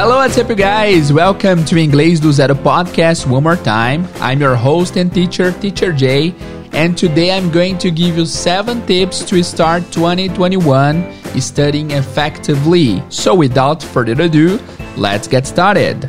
Hello, 0.00 0.16
what's 0.16 0.38
up, 0.38 0.48
you 0.48 0.54
guys? 0.54 1.12
Welcome 1.12 1.62
to 1.66 1.74
Inglês 1.74 2.22
do 2.22 2.32
Zero 2.32 2.54
podcast 2.54 3.26
one 3.26 3.42
more 3.42 3.56
time. 3.56 4.08
I'm 4.14 4.40
your 4.40 4.56
host 4.56 4.96
and 4.96 5.12
teacher, 5.12 5.52
Teacher 5.52 5.92
Jay, 5.92 6.34
and 6.72 6.96
today 6.96 7.36
I'm 7.36 7.50
going 7.50 7.76
to 7.76 7.90
give 7.90 8.16
you 8.16 8.24
seven 8.24 8.80
tips 8.86 9.22
to 9.26 9.42
start 9.42 9.82
2021 9.92 11.04
studying 11.38 11.90
effectively. 11.90 13.02
So, 13.10 13.34
without 13.34 13.82
further 13.82 14.22
ado, 14.22 14.58
let's 14.96 15.28
get 15.28 15.46
started. 15.46 16.08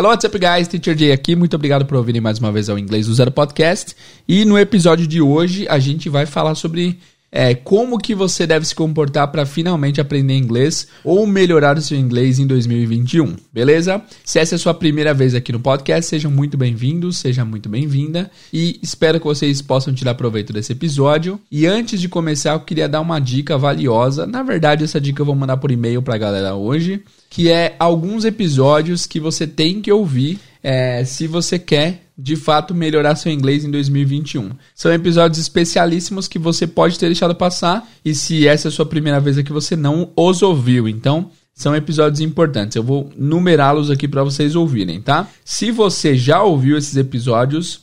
Hello, 0.00 0.10
what's 0.10 0.24
up, 0.24 0.38
guys? 0.38 0.68
Teacher 0.68 0.96
Jay 0.96 1.10
aqui. 1.10 1.34
Muito 1.34 1.56
obrigado 1.56 1.84
por 1.84 1.96
ouvirem 1.96 2.20
mais 2.20 2.38
uma 2.38 2.52
vez 2.52 2.68
ao 2.68 2.78
Inglês 2.78 3.08
do 3.08 3.14
Zero 3.14 3.32
Podcast. 3.32 3.96
E 4.28 4.44
no 4.44 4.56
episódio 4.56 5.08
de 5.08 5.20
hoje 5.20 5.66
a 5.68 5.80
gente 5.80 6.08
vai 6.08 6.24
falar 6.24 6.54
sobre 6.54 7.00
é, 7.30 7.54
como 7.54 7.98
que 7.98 8.14
você 8.14 8.46
deve 8.46 8.64
se 8.66 8.74
comportar 8.74 9.30
para 9.30 9.44
finalmente 9.44 10.00
aprender 10.00 10.34
inglês 10.34 10.88
ou 11.04 11.26
melhorar 11.26 11.76
o 11.76 11.82
seu 11.82 11.98
inglês 11.98 12.38
em 12.38 12.46
2021, 12.46 13.36
beleza? 13.52 14.02
Se 14.24 14.38
essa 14.38 14.54
é 14.54 14.56
a 14.56 14.58
sua 14.58 14.72
primeira 14.74 15.12
vez 15.12 15.34
aqui 15.34 15.52
no 15.52 15.60
podcast, 15.60 16.08
sejam 16.08 16.30
muito 16.30 16.56
bem-vindos, 16.56 17.18
seja 17.18 17.44
muito 17.44 17.68
bem-vinda 17.68 18.30
e 18.52 18.78
espero 18.82 19.20
que 19.20 19.26
vocês 19.26 19.60
possam 19.60 19.92
tirar 19.92 20.14
proveito 20.14 20.52
desse 20.52 20.72
episódio. 20.72 21.38
E 21.50 21.66
antes 21.66 22.00
de 22.00 22.08
começar, 22.08 22.54
eu 22.54 22.60
queria 22.60 22.88
dar 22.88 23.00
uma 23.00 23.20
dica 23.20 23.58
valiosa. 23.58 24.26
Na 24.26 24.42
verdade, 24.42 24.84
essa 24.84 25.00
dica 25.00 25.20
eu 25.20 25.26
vou 25.26 25.34
mandar 25.34 25.58
por 25.58 25.70
e-mail 25.70 26.00
para 26.00 26.14
a 26.14 26.18
galera 26.18 26.54
hoje, 26.54 27.02
que 27.28 27.50
é 27.50 27.76
alguns 27.78 28.24
episódios 28.24 29.06
que 29.06 29.20
você 29.20 29.46
tem 29.46 29.82
que 29.82 29.92
ouvir 29.92 30.38
é, 30.62 31.04
se 31.04 31.26
você 31.26 31.58
quer 31.58 32.08
de 32.18 32.34
fato 32.34 32.74
melhorar 32.74 33.14
seu 33.14 33.30
inglês 33.30 33.64
em 33.64 33.70
2021. 33.70 34.50
São 34.74 34.92
episódios 34.92 35.38
especialíssimos 35.38 36.26
que 36.26 36.38
você 36.38 36.66
pode 36.66 36.98
ter 36.98 37.06
deixado 37.06 37.34
passar 37.34 37.88
e 38.04 38.12
se 38.12 38.48
essa 38.48 38.66
é 38.66 38.70
a 38.70 38.72
sua 38.72 38.84
primeira 38.84 39.20
vez 39.20 39.38
aqui 39.38 39.52
você 39.52 39.76
não 39.76 40.10
os 40.16 40.42
ouviu. 40.42 40.88
Então, 40.88 41.30
são 41.54 41.76
episódios 41.76 42.20
importantes. 42.20 42.76
Eu 42.76 42.82
vou 42.82 43.12
numerá-los 43.16 43.90
aqui 43.90 44.08
para 44.08 44.24
vocês 44.24 44.56
ouvirem, 44.56 45.00
tá? 45.00 45.28
Se 45.44 45.70
você 45.70 46.16
já 46.16 46.42
ouviu 46.42 46.76
esses 46.76 46.96
episódios 46.96 47.82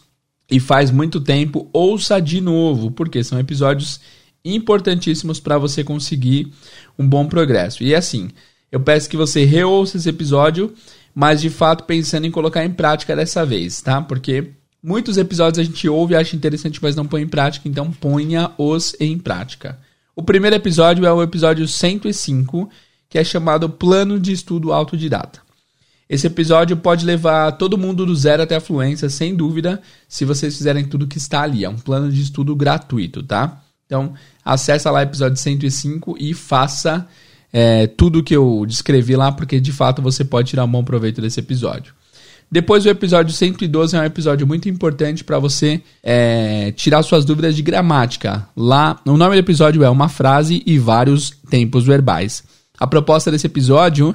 e 0.51 0.59
faz 0.59 0.91
muito 0.91 1.21
tempo, 1.21 1.69
ouça 1.71 2.19
de 2.19 2.41
novo, 2.41 2.91
porque 2.91 3.23
são 3.23 3.39
episódios 3.39 4.01
importantíssimos 4.43 5.39
para 5.39 5.57
você 5.57 5.83
conseguir 5.83 6.51
um 6.99 7.07
bom 7.07 7.25
progresso. 7.25 7.83
E 7.83 7.95
assim, 7.95 8.29
eu 8.71 8.79
peço 8.79 9.09
que 9.09 9.17
você 9.17 9.45
reouça 9.45 9.97
esse 9.97 10.09
episódio 10.09 10.73
mas 11.15 11.39
de 11.39 11.49
fato 11.49 11.85
pensando 11.85 12.27
em 12.27 12.31
colocar 12.31 12.65
em 12.65 12.71
prática 12.71 13.15
dessa 13.15 13.45
vez, 13.45 13.81
tá? 13.81 14.01
Porque 14.01 14.51
muitos 14.83 15.17
episódios 15.17 15.59
a 15.59 15.63
gente 15.63 15.87
ouve 15.87 16.13
e 16.13 16.17
acha 16.17 16.35
interessante, 16.35 16.79
mas 16.81 16.93
não 16.93 17.07
põe 17.07 17.21
em 17.21 17.27
prática, 17.27 17.69
então 17.69 17.89
ponha-os 17.89 18.93
em 18.99 19.17
prática. 19.17 19.79
O 20.13 20.21
primeiro 20.21 20.57
episódio 20.57 21.05
é 21.05 21.13
o 21.13 21.23
episódio 21.23 21.65
105, 21.65 22.69
que 23.09 23.17
é 23.17 23.23
chamado 23.23 23.69
Plano 23.69 24.19
de 24.19 24.33
Estudo 24.33 24.73
Autodidata. 24.73 25.39
Esse 26.07 26.27
episódio 26.27 26.77
pode 26.77 27.05
levar 27.05 27.53
todo 27.53 27.77
mundo 27.77 28.05
do 28.05 28.15
zero 28.15 28.43
até 28.43 28.57
a 28.57 28.61
fluência, 28.61 29.09
sem 29.09 29.35
dúvida, 29.35 29.81
se 30.07 30.23
vocês 30.23 30.55
fizerem 30.55 30.85
tudo 30.85 31.07
que 31.07 31.17
está 31.17 31.41
ali. 31.41 31.65
É 31.65 31.69
um 31.69 31.77
plano 31.77 32.11
de 32.11 32.21
estudo 32.21 32.55
gratuito, 32.55 33.23
tá? 33.23 33.63
Então, 33.85 34.13
acessa 34.43 34.91
lá 34.91 34.99
o 34.99 35.03
episódio 35.03 35.37
105 35.37 36.15
e 36.19 36.33
faça 36.33 37.07
é, 37.57 37.87
tudo 37.87 38.21
que 38.21 38.35
eu 38.35 38.65
descrevi 38.67 39.15
lá, 39.15 39.31
porque 39.31 39.61
de 39.61 39.71
fato 39.71 40.01
você 40.01 40.25
pode 40.25 40.49
tirar 40.49 40.65
um 40.65 40.67
bom 40.67 40.83
proveito 40.83 41.21
desse 41.21 41.39
episódio. 41.39 41.93
Depois 42.51 42.85
o 42.85 42.89
episódio 42.89 43.33
112 43.33 43.95
é 43.95 44.01
um 44.01 44.03
episódio 44.03 44.45
muito 44.45 44.67
importante 44.67 45.23
para 45.23 45.39
você 45.39 45.81
é, 46.03 46.73
tirar 46.73 47.01
suas 47.01 47.23
dúvidas 47.23 47.55
de 47.55 47.61
gramática. 47.61 48.45
Lá, 48.57 48.99
o 49.05 49.15
nome 49.15 49.35
do 49.35 49.39
episódio 49.39 49.85
é 49.85 49.89
uma 49.89 50.09
frase 50.09 50.63
e 50.65 50.77
vários 50.77 51.29
tempos 51.49 51.85
verbais. 51.85 52.43
A 52.77 52.85
proposta 52.85 53.31
desse 53.31 53.47
episódio 53.47 54.13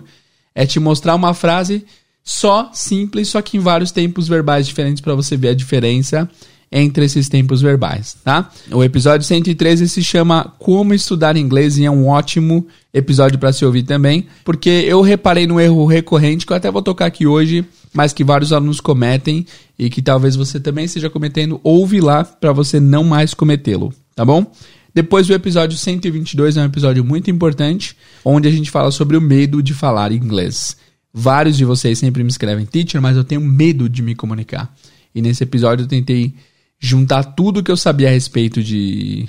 é 0.55 0.67
te 0.67 0.79
mostrar 0.79 1.15
uma 1.15 1.33
frase 1.33 1.87
só, 2.23 2.69
simples, 2.75 3.29
só 3.29 3.41
que 3.41 3.57
em 3.57 3.61
vários 3.61 3.91
tempos 3.91 4.29
verbais 4.29 4.67
diferentes 4.67 5.01
para 5.01 5.15
você 5.15 5.35
ver 5.35 5.49
a 5.49 5.55
diferença 5.55 6.29
entre 6.71 7.05
esses 7.05 7.29
tempos 7.29 7.63
verbais, 7.63 8.17
tá? 8.23 8.51
O 8.71 8.85
episódio 8.85 9.27
113 9.27 9.89
se 9.89 10.05
chama 10.05 10.55
Como 10.59 10.95
Estudar 10.95 11.37
Inglês 11.37 11.79
e 11.79 11.85
é 11.85 11.91
um 11.91 12.07
ótimo 12.07 12.67
episódio 12.93 13.39
para 13.39 13.53
se 13.53 13.65
ouvir 13.65 13.85
também, 13.85 14.27
porque 14.45 14.69
eu 14.69 15.01
reparei 15.01 15.47
no 15.47 15.61
erro 15.61 15.87
recorrente 15.87 16.45
que 16.45 16.53
eu 16.53 16.57
até 16.57 16.71
vou 16.71 16.83
tocar 16.83 17.07
aqui 17.07 17.27
hoje, 17.27 17.65
mas 17.93 18.13
que 18.13 18.25
vários 18.25 18.53
alunos 18.53 18.81
cometem 18.81 19.47
e 19.79 19.89
que 19.89 20.03
talvez 20.03 20.37
você 20.37 20.59
também 20.59 20.85
esteja 20.85 21.09
cometendo, 21.09 21.61
ouve 21.63 22.01
lá 22.01 22.25
para 22.25 22.53
você 22.53 22.81
não 22.81 23.05
mais 23.05 23.33
cometê-lo, 23.35 23.93
tá 24.15 24.25
bom? 24.25 24.51
Depois 24.93 25.29
o 25.31 25.33
episódio 25.33 25.79
122 25.79 26.57
é 26.57 26.63
um 26.63 26.67
episódio 26.67 27.05
muito 27.05 27.31
importante, 27.31 27.97
onde 28.25 28.49
a 28.49 28.51
gente 28.51 28.71
fala 28.71 28.91
sobre 28.91 29.17
o 29.17 29.21
medo 29.21 29.63
de 29.63 29.73
falar 29.73 30.11
inglês. 30.11 30.77
Vários 31.13 31.57
de 31.57 31.65
vocês 31.65 31.99
sempre 31.99 32.23
me 32.23 32.31
escrevem, 32.31 32.67
teacher, 32.67 33.01
mas 33.01 33.17
eu 33.17 33.25
tenho 33.25 33.41
medo 33.41 33.89
de 33.89 34.03
me 34.03 34.15
comunicar. 34.15 34.75
E 35.15 35.23
nesse 35.23 35.45
episódio 35.45 35.85
eu 35.85 35.89
tentei 35.89 36.35
juntar 36.79 37.23
tudo 37.23 37.63
que 37.63 37.71
eu 37.71 37.77
sabia 37.77 38.09
a 38.09 38.13
respeito 38.13 38.63
de, 38.63 39.29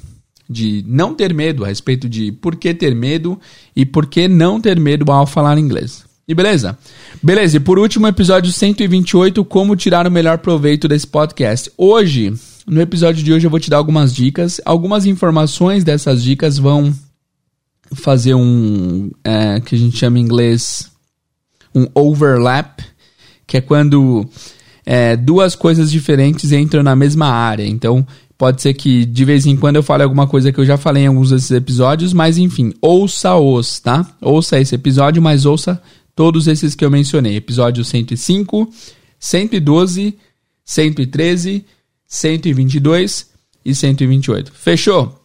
de 0.51 0.83
não 0.87 1.15
ter 1.15 1.33
medo, 1.33 1.63
a 1.63 1.67
respeito 1.67 2.09
de 2.09 2.31
por 2.31 2.55
que 2.55 2.73
ter 2.73 2.93
medo 2.93 3.39
e 3.75 3.85
por 3.85 4.05
que 4.05 4.27
não 4.27 4.59
ter 4.59 4.79
medo 4.79 5.11
ao 5.11 5.25
falar 5.25 5.57
inglês. 5.57 6.03
E 6.27 6.33
beleza? 6.33 6.77
Beleza, 7.21 7.57
e 7.57 7.59
por 7.59 7.79
último, 7.79 8.07
episódio 8.07 8.51
128, 8.51 9.43
como 9.45 9.75
tirar 9.75 10.05
o 10.05 10.11
melhor 10.11 10.37
proveito 10.37 10.87
desse 10.87 11.07
podcast. 11.07 11.71
Hoje, 11.77 12.33
no 12.67 12.79
episódio 12.79 13.23
de 13.23 13.33
hoje, 13.33 13.47
eu 13.47 13.51
vou 13.51 13.59
te 13.59 13.69
dar 13.69 13.77
algumas 13.77 14.13
dicas. 14.13 14.61
Algumas 14.63 15.05
informações 15.05 15.83
dessas 15.83 16.23
dicas 16.23 16.57
vão 16.57 16.93
fazer 17.93 18.33
um, 18.33 19.11
é, 19.23 19.59
que 19.59 19.75
a 19.75 19.77
gente 19.77 19.97
chama 19.97 20.19
em 20.19 20.21
inglês, 20.21 20.89
um 21.75 21.87
overlap, 21.93 22.79
que 23.45 23.57
é 23.57 23.61
quando 23.61 24.25
é, 24.85 25.15
duas 25.15 25.55
coisas 25.55 25.91
diferentes 25.91 26.51
entram 26.51 26.83
na 26.83 26.95
mesma 26.95 27.27
área. 27.27 27.65
Então, 27.65 28.05
pode 28.41 28.59
ser 28.59 28.73
que 28.73 29.05
de 29.05 29.23
vez 29.23 29.45
em 29.45 29.55
quando 29.55 29.75
eu 29.75 29.83
fale 29.83 30.01
alguma 30.01 30.25
coisa 30.25 30.51
que 30.51 30.59
eu 30.59 30.65
já 30.65 30.75
falei 30.75 31.03
em 31.03 31.05
alguns 31.05 31.29
desses 31.29 31.51
episódios, 31.51 32.11
mas 32.11 32.39
enfim, 32.39 32.73
ouça-os, 32.81 33.79
tá? 33.79 34.17
Ouça 34.19 34.59
esse 34.59 34.73
episódio, 34.73 35.21
mas 35.21 35.45
ouça 35.45 35.79
todos 36.15 36.47
esses 36.47 36.73
que 36.73 36.83
eu 36.83 36.89
mencionei. 36.89 37.35
Episódio 37.35 37.85
105, 37.85 38.67
112, 39.19 40.17
113, 40.65 41.63
122 42.07 43.29
e 43.63 43.75
128. 43.75 44.51
Fechou? 44.51 45.21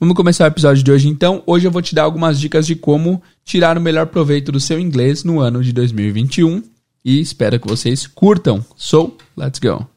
Vamos 0.00 0.16
começar 0.16 0.46
o 0.46 0.48
episódio 0.48 0.82
de 0.82 0.90
hoje 0.90 1.06
então. 1.06 1.44
Hoje 1.46 1.68
eu 1.68 1.70
vou 1.70 1.80
te 1.80 1.94
dar 1.94 2.02
algumas 2.02 2.40
dicas 2.40 2.66
de 2.66 2.74
como 2.74 3.22
tirar 3.44 3.78
o 3.78 3.80
melhor 3.80 4.08
proveito 4.08 4.50
do 4.50 4.58
seu 4.58 4.80
inglês 4.80 5.22
no 5.22 5.38
ano 5.38 5.62
de 5.62 5.72
2021 5.72 6.64
e 7.04 7.20
espero 7.20 7.60
que 7.60 7.68
vocês 7.68 8.08
curtam. 8.08 8.64
So, 8.76 9.16
let's 9.36 9.60
go! 9.60 9.95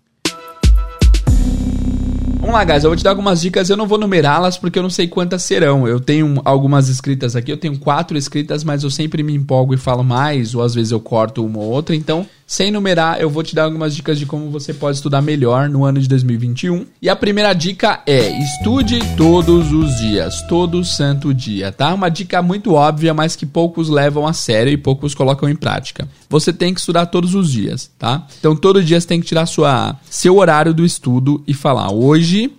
Vamos 2.49 2.61
lá, 2.61 2.73
guys. 2.73 2.83
Eu 2.83 2.89
vou 2.89 2.97
te 2.97 3.03
dar 3.03 3.11
algumas 3.11 3.41
dicas. 3.41 3.69
Eu 3.69 3.77
não 3.77 3.85
vou 3.85 3.99
numerá-las 3.99 4.57
porque 4.57 4.79
eu 4.79 4.81
não 4.81 4.89
sei 4.89 5.07
quantas 5.07 5.43
serão. 5.43 5.87
Eu 5.87 5.99
tenho 5.99 6.41
algumas 6.43 6.89
escritas 6.89 7.35
aqui. 7.35 7.51
Eu 7.51 7.57
tenho 7.57 7.77
quatro 7.77 8.17
escritas, 8.17 8.63
mas 8.63 8.83
eu 8.83 8.89
sempre 8.89 9.21
me 9.21 9.35
empolgo 9.35 9.75
e 9.75 9.77
falo 9.77 10.03
mais, 10.03 10.55
ou 10.55 10.63
às 10.63 10.73
vezes 10.73 10.91
eu 10.91 10.99
corto 10.99 11.45
uma 11.45 11.59
ou 11.59 11.69
outra. 11.69 11.95
Então, 11.95 12.25
sem 12.49 12.71
numerar, 12.71 13.21
eu 13.21 13.29
vou 13.29 13.43
te 13.43 13.53
dar 13.53 13.65
algumas 13.65 13.95
dicas 13.95 14.17
de 14.17 14.25
como 14.25 14.49
você 14.49 14.73
pode 14.73 14.97
estudar 14.97 15.21
melhor 15.21 15.69
no 15.69 15.85
ano 15.85 16.01
de 16.01 16.09
2021. 16.09 16.83
E 16.99 17.07
a 17.07 17.15
primeira 17.15 17.53
dica 17.53 18.01
é: 18.07 18.27
estude 18.43 18.99
todos 19.15 19.71
os 19.71 19.97
dias, 19.97 20.41
todo 20.47 20.83
santo 20.83 21.31
dia, 21.31 21.71
tá? 21.71 21.93
Uma 21.93 22.09
dica 22.09 22.41
muito 22.41 22.73
óbvia, 22.73 23.13
mas 23.13 23.35
que 23.35 23.45
poucos 23.45 23.87
levam 23.87 24.25
a 24.25 24.33
sério 24.33 24.73
e 24.73 24.77
poucos 24.77 25.13
colocam 25.13 25.47
em 25.47 25.55
prática. 25.55 26.09
Você 26.27 26.51
tem 26.51 26.73
que 26.73 26.79
estudar 26.79 27.05
todos 27.05 27.35
os 27.35 27.51
dias, 27.51 27.91
tá? 27.99 28.25
Então, 28.39 28.55
todo 28.55 28.83
dia 28.83 28.99
você 28.99 29.05
tem 29.05 29.21
que 29.21 29.27
tirar 29.27 29.45
sua, 29.45 29.95
seu 30.09 30.35
horário 30.35 30.73
do 30.73 30.83
estudo 30.83 31.43
e 31.45 31.53
falar: 31.53 31.91
hoje 31.91 32.51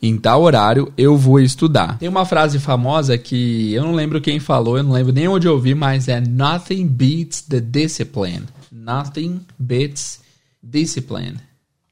em 0.00 0.16
tal 0.16 0.42
horário 0.42 0.92
eu 0.96 1.16
vou 1.16 1.40
estudar. 1.40 1.98
Tem 1.98 2.08
uma 2.08 2.24
frase 2.24 2.60
famosa 2.60 3.18
que 3.18 3.74
eu 3.74 3.82
não 3.82 3.92
lembro 3.92 4.20
quem 4.20 4.38
falou, 4.38 4.76
eu 4.76 4.84
não 4.84 4.92
lembro 4.92 5.12
nem 5.12 5.26
onde 5.26 5.48
eu 5.48 5.54
ouvi, 5.54 5.74
mas 5.74 6.06
é 6.06 6.20
Nothing 6.20 6.86
beats 6.86 7.40
the 7.40 7.58
discipline. 7.58 8.44
Nothing 8.76 9.40
beats 9.58 10.20
discipline. 10.62 11.36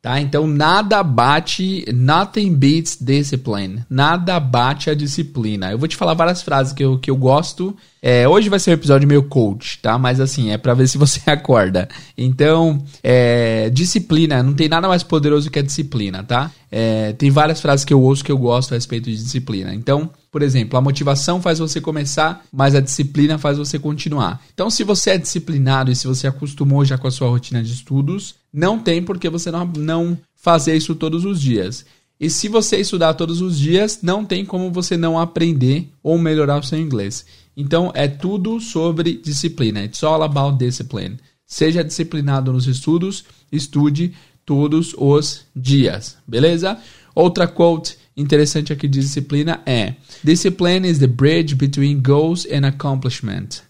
Tá? 0.03 0.21
Então 0.21 0.47
nada 0.47 1.03
bate, 1.03 1.87
nothing 1.91 2.55
beats 2.55 2.99
discipline. 3.01 3.83
Nada 3.89 4.39
bate 4.39 4.91
a 4.91 4.95
disciplina. 4.95 5.73
Eu 5.73 5.79
vou 5.79 5.89
te 5.89 5.97
falar 5.97 6.13
várias 6.13 6.43
frases 6.43 6.75
que 6.75 6.85
eu, 6.85 6.99
que 6.99 7.11
eu 7.11 7.17
gosto. 7.17 7.75
É, 8.03 8.29
hoje 8.29 8.51
vai 8.51 8.59
ser 8.59 8.73
um 8.73 8.75
episódio 8.75 9.09
meio 9.09 9.23
coach, 9.23 9.79
tá? 9.81 9.99
Mas 9.99 10.21
assim, 10.21 10.51
é 10.51 10.59
para 10.59 10.75
ver 10.75 10.89
se 10.89 10.99
você 10.99 11.23
acorda. 11.31 11.89
Então, 12.19 12.85
é, 13.03 13.71
disciplina, 13.71 14.43
não 14.43 14.53
tem 14.53 14.69
nada 14.69 14.87
mais 14.87 15.03
poderoso 15.03 15.51
que 15.51 15.59
a 15.59 15.63
disciplina, 15.63 16.23
tá? 16.23 16.51
é, 16.77 17.13
tem 17.13 17.31
várias 17.31 17.61
frases 17.61 17.85
que 17.85 17.95
eu 17.95 18.03
ouço 18.03 18.25
que 18.25 18.33
eu 18.33 18.37
gosto 18.37 18.73
a 18.73 18.75
respeito 18.75 19.09
de 19.09 19.17
disciplina. 19.17 19.73
Então, 19.73 20.11
por 20.35 20.43
exemplo, 20.43 20.77
a 20.77 20.83
motivação 20.83 21.41
faz 21.41 21.61
você 21.61 21.81
começar, 21.81 22.45
mas 22.53 22.75
a 22.75 22.81
disciplina 22.81 23.39
faz 23.39 23.57
você 23.57 23.79
continuar. 23.79 24.43
Então, 24.53 24.69
se 24.69 24.83
você 24.83 25.11
é 25.11 25.17
disciplinado 25.17 25.93
e 25.93 25.95
se 25.95 26.09
você 26.09 26.27
acostumou 26.27 26.85
já 26.85 26.99
com 26.99 27.07
a 27.07 27.11
sua 27.13 27.29
rotina 27.29 27.63
de 27.63 27.73
estudos, 27.73 28.35
não 28.53 28.77
tem 28.77 29.01
por 29.01 29.17
que 29.17 29.31
você 29.31 29.49
não, 29.53 29.65
não 29.65 30.19
fazer 30.35 30.75
isso 30.75 30.93
todos 30.97 31.25
os 31.25 31.41
dias. 31.41 31.87
E 32.19 32.29
se 32.29 32.49
você 32.49 32.79
estudar 32.79 33.15
todos 33.15 33.41
os 33.41 33.57
dias, 33.57 34.01
não 34.03 34.25
tem 34.25 34.45
como 34.45 34.73
você 34.73 34.97
não 34.97 35.17
aprender 35.17 35.89
ou 36.03 36.19
melhorar 36.19 36.59
o 36.59 36.65
seu 36.65 36.81
inglês. 36.81 37.25
Então, 37.57 37.93
é 37.95 38.09
tudo 38.09 38.59
sobre 38.59 39.21
disciplina. 39.23 39.85
It's 39.85 40.03
all 40.03 40.25
about 40.25 40.59
discipline. 40.59 41.17
Seja 41.47 41.85
disciplinado 41.85 42.53
nos 42.53 42.67
estudos, 42.67 43.25
estude 43.53 44.13
todos 44.45 44.97
os 44.99 45.43
dias, 45.55 46.17
beleza? 46.27 46.77
Outra 47.15 47.47
quote 47.47 48.03
interessante 48.17 48.73
aqui 48.73 48.89
de 48.89 49.01
disciplina 49.01 49.61
é: 49.67 49.95
Discipline 50.23 50.89
is 50.89 50.99
the 50.99 51.07
bridge 51.07 51.55
between 51.55 52.01
goals 52.01 52.47
and 52.47 52.67
accomplishment. 52.67 53.63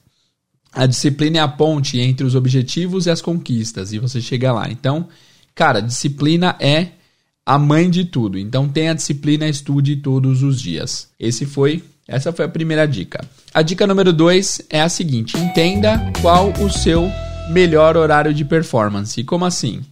A 0.72 0.86
disciplina 0.86 1.38
é 1.38 1.40
a 1.40 1.48
ponte 1.48 2.00
entre 2.00 2.26
os 2.26 2.34
objetivos 2.34 3.06
e 3.06 3.10
as 3.10 3.22
conquistas, 3.22 3.92
e 3.92 3.98
você 3.98 4.20
chega 4.20 4.52
lá. 4.52 4.68
Então, 4.70 5.08
cara, 5.54 5.80
disciplina 5.80 6.56
é 6.58 6.88
a 7.46 7.58
mãe 7.58 7.88
de 7.88 8.04
tudo. 8.04 8.38
Então, 8.38 8.68
tenha 8.68 8.94
disciplina, 8.94 9.46
estude 9.46 9.96
todos 9.96 10.42
os 10.42 10.60
dias. 10.60 11.08
Esse 11.18 11.46
foi, 11.46 11.84
essa 12.08 12.32
foi 12.32 12.44
a 12.44 12.48
primeira 12.48 12.86
dica. 12.86 13.24
A 13.52 13.62
dica 13.62 13.86
número 13.86 14.12
dois 14.12 14.60
é 14.68 14.80
a 14.80 14.88
seguinte: 14.88 15.36
entenda 15.38 16.12
qual 16.20 16.52
o 16.60 16.68
seu 16.68 17.08
melhor 17.50 17.96
horário 17.96 18.34
de 18.34 18.44
performance. 18.44 19.22
Como 19.22 19.44
assim? 19.44 19.82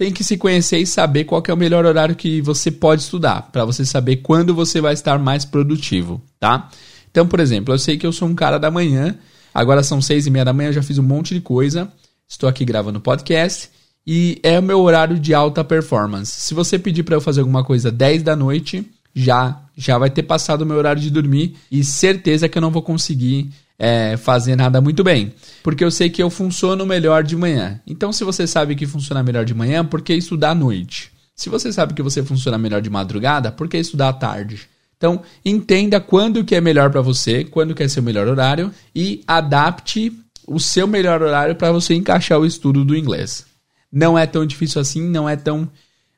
Tem 0.00 0.10
que 0.10 0.24
se 0.24 0.38
conhecer 0.38 0.78
e 0.78 0.86
saber 0.86 1.24
qual 1.24 1.42
é 1.46 1.52
o 1.52 1.56
melhor 1.58 1.84
horário 1.84 2.16
que 2.16 2.40
você 2.40 2.70
pode 2.70 3.02
estudar, 3.02 3.50
para 3.52 3.66
você 3.66 3.84
saber 3.84 4.16
quando 4.16 4.54
você 4.54 4.80
vai 4.80 4.94
estar 4.94 5.18
mais 5.18 5.44
produtivo, 5.44 6.22
tá? 6.38 6.70
Então, 7.10 7.26
por 7.26 7.38
exemplo, 7.38 7.74
eu 7.74 7.78
sei 7.78 7.98
que 7.98 8.06
eu 8.06 8.12
sou 8.12 8.26
um 8.26 8.34
cara 8.34 8.56
da 8.56 8.70
manhã, 8.70 9.18
agora 9.52 9.82
são 9.82 10.00
seis 10.00 10.26
e 10.26 10.30
meia 10.30 10.46
da 10.46 10.54
manhã, 10.54 10.70
eu 10.70 10.72
já 10.72 10.82
fiz 10.82 10.96
um 10.96 11.02
monte 11.02 11.34
de 11.34 11.42
coisa, 11.42 11.92
estou 12.26 12.48
aqui 12.48 12.64
gravando 12.64 12.98
podcast 12.98 13.68
e 14.06 14.40
é 14.42 14.58
o 14.58 14.62
meu 14.62 14.80
horário 14.80 15.20
de 15.20 15.34
alta 15.34 15.62
performance. 15.62 16.32
Se 16.32 16.54
você 16.54 16.78
pedir 16.78 17.02
para 17.02 17.16
eu 17.16 17.20
fazer 17.20 17.40
alguma 17.40 17.62
coisa 17.62 17.92
10 17.92 18.22
da 18.22 18.34
noite, 18.34 18.90
já 19.14 19.60
já 19.76 19.96
vai 19.96 20.10
ter 20.10 20.24
passado 20.24 20.62
o 20.62 20.66
meu 20.66 20.76
horário 20.76 21.00
de 21.00 21.10
dormir 21.10 21.56
e 21.72 21.82
certeza 21.82 22.48
que 22.48 22.58
eu 22.58 22.62
não 22.62 22.70
vou 22.70 22.82
conseguir 22.82 23.50
é, 23.78 24.14
fazer 24.18 24.54
nada 24.54 24.78
muito 24.78 25.02
bem. 25.02 25.32
Porque 25.62 25.82
eu 25.82 25.90
sei 25.90 26.10
que 26.10 26.22
eu 26.22 26.28
funciono 26.28 26.84
melhor 26.84 27.24
de 27.24 27.34
manhã. 27.34 27.80
Então, 27.86 28.12
se 28.12 28.22
você 28.22 28.46
sabe 28.46 28.74
que 28.74 28.86
funciona 28.86 29.22
melhor 29.22 29.46
de 29.46 29.54
manhã, 29.54 29.82
por 29.82 30.02
que 30.02 30.12
estudar 30.12 30.50
à 30.50 30.54
noite? 30.54 31.10
Se 31.34 31.48
você 31.48 31.72
sabe 31.72 31.94
que 31.94 32.02
você 32.02 32.22
funciona 32.22 32.58
melhor 32.58 32.82
de 32.82 32.90
madrugada, 32.90 33.50
por 33.50 33.68
que 33.68 33.78
estudar 33.78 34.10
à 34.10 34.12
tarde? 34.12 34.68
Então, 34.98 35.22
entenda 35.42 35.98
quando 35.98 36.44
que 36.44 36.54
é 36.54 36.60
melhor 36.60 36.90
para 36.90 37.00
você, 37.00 37.42
quando 37.42 37.74
que 37.74 37.82
é 37.82 37.88
seu 37.88 38.02
melhor 38.02 38.28
horário 38.28 38.70
e 38.94 39.22
adapte 39.26 40.12
o 40.46 40.60
seu 40.60 40.86
melhor 40.86 41.22
horário 41.22 41.56
para 41.56 41.72
você 41.72 41.94
encaixar 41.94 42.38
o 42.38 42.44
estudo 42.44 42.84
do 42.84 42.94
inglês. 42.94 43.46
Não 43.90 44.18
é 44.18 44.26
tão 44.26 44.44
difícil 44.44 44.78
assim, 44.78 45.08
não 45.08 45.26
é 45.26 45.36
tão. 45.36 45.66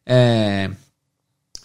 É, 0.04 0.68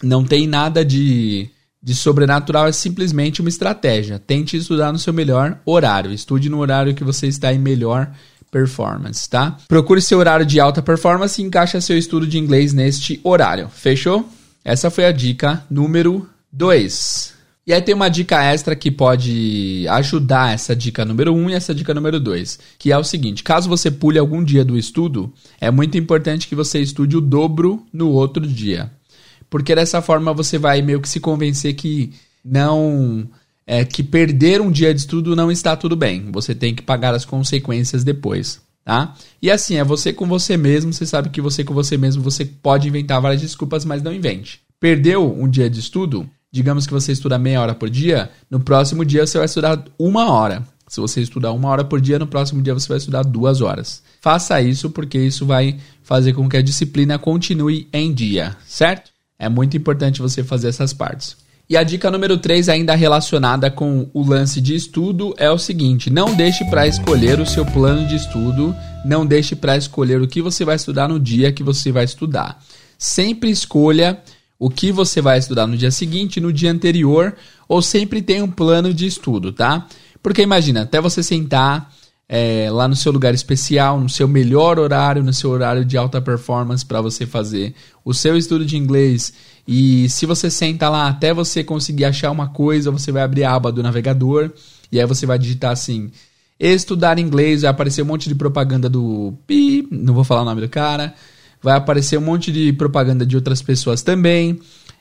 não 0.02 0.24
tem 0.24 0.46
nada 0.46 0.84
de 0.84 1.50
de 1.82 1.94
sobrenatural 1.94 2.66
é 2.66 2.72
simplesmente 2.72 3.40
uma 3.40 3.48
estratégia. 3.48 4.18
Tente 4.18 4.56
estudar 4.56 4.92
no 4.92 4.98
seu 4.98 5.12
melhor 5.12 5.58
horário. 5.64 6.12
Estude 6.12 6.48
no 6.48 6.58
horário 6.58 6.94
que 6.94 7.04
você 7.04 7.26
está 7.26 7.52
em 7.52 7.58
melhor 7.58 8.10
performance, 8.50 9.28
tá? 9.28 9.56
Procure 9.68 10.00
seu 10.00 10.18
horário 10.18 10.44
de 10.44 10.58
alta 10.58 10.82
performance 10.82 11.40
e 11.40 11.44
encaixe 11.44 11.80
seu 11.80 11.96
estudo 11.96 12.26
de 12.26 12.38
inglês 12.38 12.72
neste 12.72 13.20
horário. 13.22 13.68
Fechou? 13.68 14.28
Essa 14.64 14.90
foi 14.90 15.04
a 15.04 15.12
dica 15.12 15.64
número 15.70 16.28
2. 16.52 17.34
E 17.66 17.72
aí 17.72 17.82
tem 17.82 17.94
uma 17.94 18.08
dica 18.08 18.42
extra 18.42 18.74
que 18.74 18.90
pode 18.90 19.86
ajudar 19.88 20.54
essa 20.54 20.74
dica 20.74 21.04
número 21.04 21.34
1 21.34 21.36
um 21.36 21.50
e 21.50 21.54
essa 21.54 21.74
dica 21.74 21.92
número 21.92 22.18
2, 22.18 22.58
que 22.78 22.90
é 22.90 22.96
o 22.96 23.04
seguinte: 23.04 23.42
caso 23.42 23.68
você 23.68 23.90
pule 23.90 24.18
algum 24.18 24.42
dia 24.42 24.64
do 24.64 24.78
estudo, 24.78 25.30
é 25.60 25.70
muito 25.70 25.98
importante 25.98 26.48
que 26.48 26.54
você 26.54 26.80
estude 26.80 27.14
o 27.14 27.20
dobro 27.20 27.86
no 27.92 28.10
outro 28.10 28.46
dia 28.46 28.90
porque 29.50 29.74
dessa 29.74 30.02
forma 30.02 30.32
você 30.32 30.58
vai 30.58 30.82
meio 30.82 31.00
que 31.00 31.08
se 31.08 31.20
convencer 31.20 31.74
que 31.74 32.12
não 32.44 33.28
é 33.66 33.84
que 33.84 34.02
perder 34.02 34.62
um 34.62 34.70
dia 34.70 34.94
de 34.94 35.00
estudo 35.00 35.36
não 35.36 35.52
está 35.52 35.76
tudo 35.76 35.94
bem. 35.94 36.30
Você 36.32 36.54
tem 36.54 36.74
que 36.74 36.82
pagar 36.82 37.14
as 37.14 37.26
consequências 37.26 38.02
depois, 38.02 38.62
tá? 38.82 39.14
E 39.42 39.50
assim, 39.50 39.76
é 39.76 39.84
você 39.84 40.10
com 40.10 40.26
você 40.26 40.56
mesmo, 40.56 40.90
você 40.90 41.04
sabe 41.04 41.28
que 41.28 41.40
você 41.40 41.62
com 41.62 41.74
você 41.74 41.98
mesmo, 41.98 42.22
você 42.22 42.46
pode 42.46 42.88
inventar 42.88 43.20
várias 43.20 43.42
desculpas, 43.42 43.84
mas 43.84 44.02
não 44.02 44.12
invente. 44.12 44.60
Perdeu 44.80 45.30
um 45.38 45.46
dia 45.46 45.68
de 45.68 45.80
estudo, 45.80 46.28
digamos 46.50 46.86
que 46.86 46.92
você 46.94 47.12
estuda 47.12 47.38
meia 47.38 47.60
hora 47.60 47.74
por 47.74 47.90
dia, 47.90 48.30
no 48.50 48.58
próximo 48.58 49.04
dia 49.04 49.26
você 49.26 49.36
vai 49.36 49.44
estudar 49.44 49.84
uma 49.98 50.32
hora. 50.32 50.66
Se 50.88 51.00
você 51.00 51.20
estudar 51.20 51.52
uma 51.52 51.68
hora 51.68 51.84
por 51.84 52.00
dia, 52.00 52.18
no 52.18 52.26
próximo 52.26 52.62
dia 52.62 52.72
você 52.72 52.88
vai 52.88 52.96
estudar 52.96 53.22
duas 53.22 53.60
horas. 53.60 54.02
Faça 54.22 54.62
isso 54.62 54.88
porque 54.88 55.18
isso 55.18 55.44
vai 55.44 55.78
fazer 56.02 56.32
com 56.32 56.48
que 56.48 56.56
a 56.56 56.62
disciplina 56.62 57.18
continue 57.18 57.86
em 57.92 58.14
dia, 58.14 58.56
certo? 58.66 59.10
É 59.38 59.48
muito 59.48 59.76
importante 59.76 60.20
você 60.20 60.42
fazer 60.42 60.68
essas 60.68 60.92
partes. 60.92 61.36
E 61.70 61.76
a 61.76 61.82
dica 61.82 62.10
número 62.10 62.38
3, 62.38 62.70
ainda 62.70 62.94
relacionada 62.94 63.70
com 63.70 64.08
o 64.14 64.26
lance 64.26 64.58
de 64.58 64.74
estudo, 64.74 65.34
é 65.36 65.50
o 65.50 65.58
seguinte: 65.58 66.08
não 66.08 66.34
deixe 66.34 66.64
para 66.64 66.86
escolher 66.86 67.38
o 67.38 67.46
seu 67.46 67.64
plano 67.64 68.08
de 68.08 68.16
estudo, 68.16 68.74
não 69.04 69.26
deixe 69.26 69.54
para 69.54 69.76
escolher 69.76 70.20
o 70.20 70.26
que 70.26 70.40
você 70.40 70.64
vai 70.64 70.76
estudar 70.76 71.08
no 71.08 71.20
dia 71.20 71.52
que 71.52 71.62
você 71.62 71.92
vai 71.92 72.04
estudar. 72.04 72.58
Sempre 72.96 73.50
escolha 73.50 74.18
o 74.58 74.70
que 74.70 74.90
você 74.90 75.20
vai 75.20 75.38
estudar 75.38 75.66
no 75.66 75.76
dia 75.76 75.90
seguinte, 75.90 76.40
no 76.40 76.52
dia 76.52 76.72
anterior, 76.72 77.36
ou 77.68 77.82
sempre 77.82 78.22
tenha 78.22 78.42
um 78.42 78.50
plano 78.50 78.92
de 78.92 79.06
estudo, 79.06 79.52
tá? 79.52 79.86
Porque 80.22 80.42
imagina, 80.42 80.82
até 80.82 81.00
você 81.00 81.22
sentar 81.22 81.92
é, 82.28 82.68
lá 82.70 82.86
no 82.86 82.94
seu 82.94 83.10
lugar 83.10 83.32
especial, 83.32 83.98
no 83.98 84.08
seu 84.08 84.28
melhor 84.28 84.78
horário, 84.78 85.22
no 85.22 85.32
seu 85.32 85.50
horário 85.50 85.84
de 85.84 85.96
alta 85.96 86.20
performance 86.20 86.84
para 86.84 87.00
você 87.00 87.24
fazer 87.24 87.74
o 88.04 88.12
seu 88.12 88.36
estudo 88.36 88.66
de 88.66 88.76
inglês. 88.76 89.32
E 89.66 90.08
se 90.10 90.26
você 90.26 90.50
senta 90.50 90.88
lá 90.90 91.08
até 91.08 91.32
você 91.32 91.64
conseguir 91.64 92.04
achar 92.04 92.30
uma 92.30 92.48
coisa, 92.48 92.90
você 92.90 93.10
vai 93.10 93.22
abrir 93.22 93.44
a 93.44 93.54
aba 93.54 93.72
do 93.72 93.82
navegador 93.82 94.50
e 94.92 95.00
aí 95.00 95.06
você 95.06 95.24
vai 95.24 95.38
digitar 95.38 95.72
assim: 95.72 96.10
estudar 96.60 97.18
inglês, 97.18 97.62
vai 97.62 97.70
aparecer 97.70 98.02
um 98.02 98.06
monte 98.06 98.28
de 98.28 98.34
propaganda 98.34 98.88
do 98.88 99.34
pi, 99.46 99.88
não 99.90 100.12
vou 100.12 100.24
falar 100.24 100.42
o 100.42 100.44
nome 100.44 100.60
do 100.60 100.68
cara, 100.68 101.14
vai 101.62 101.76
aparecer 101.76 102.18
um 102.18 102.22
monte 102.22 102.52
de 102.52 102.72
propaganda 102.74 103.24
de 103.24 103.36
outras 103.36 103.62
pessoas 103.62 104.02
também. 104.02 104.58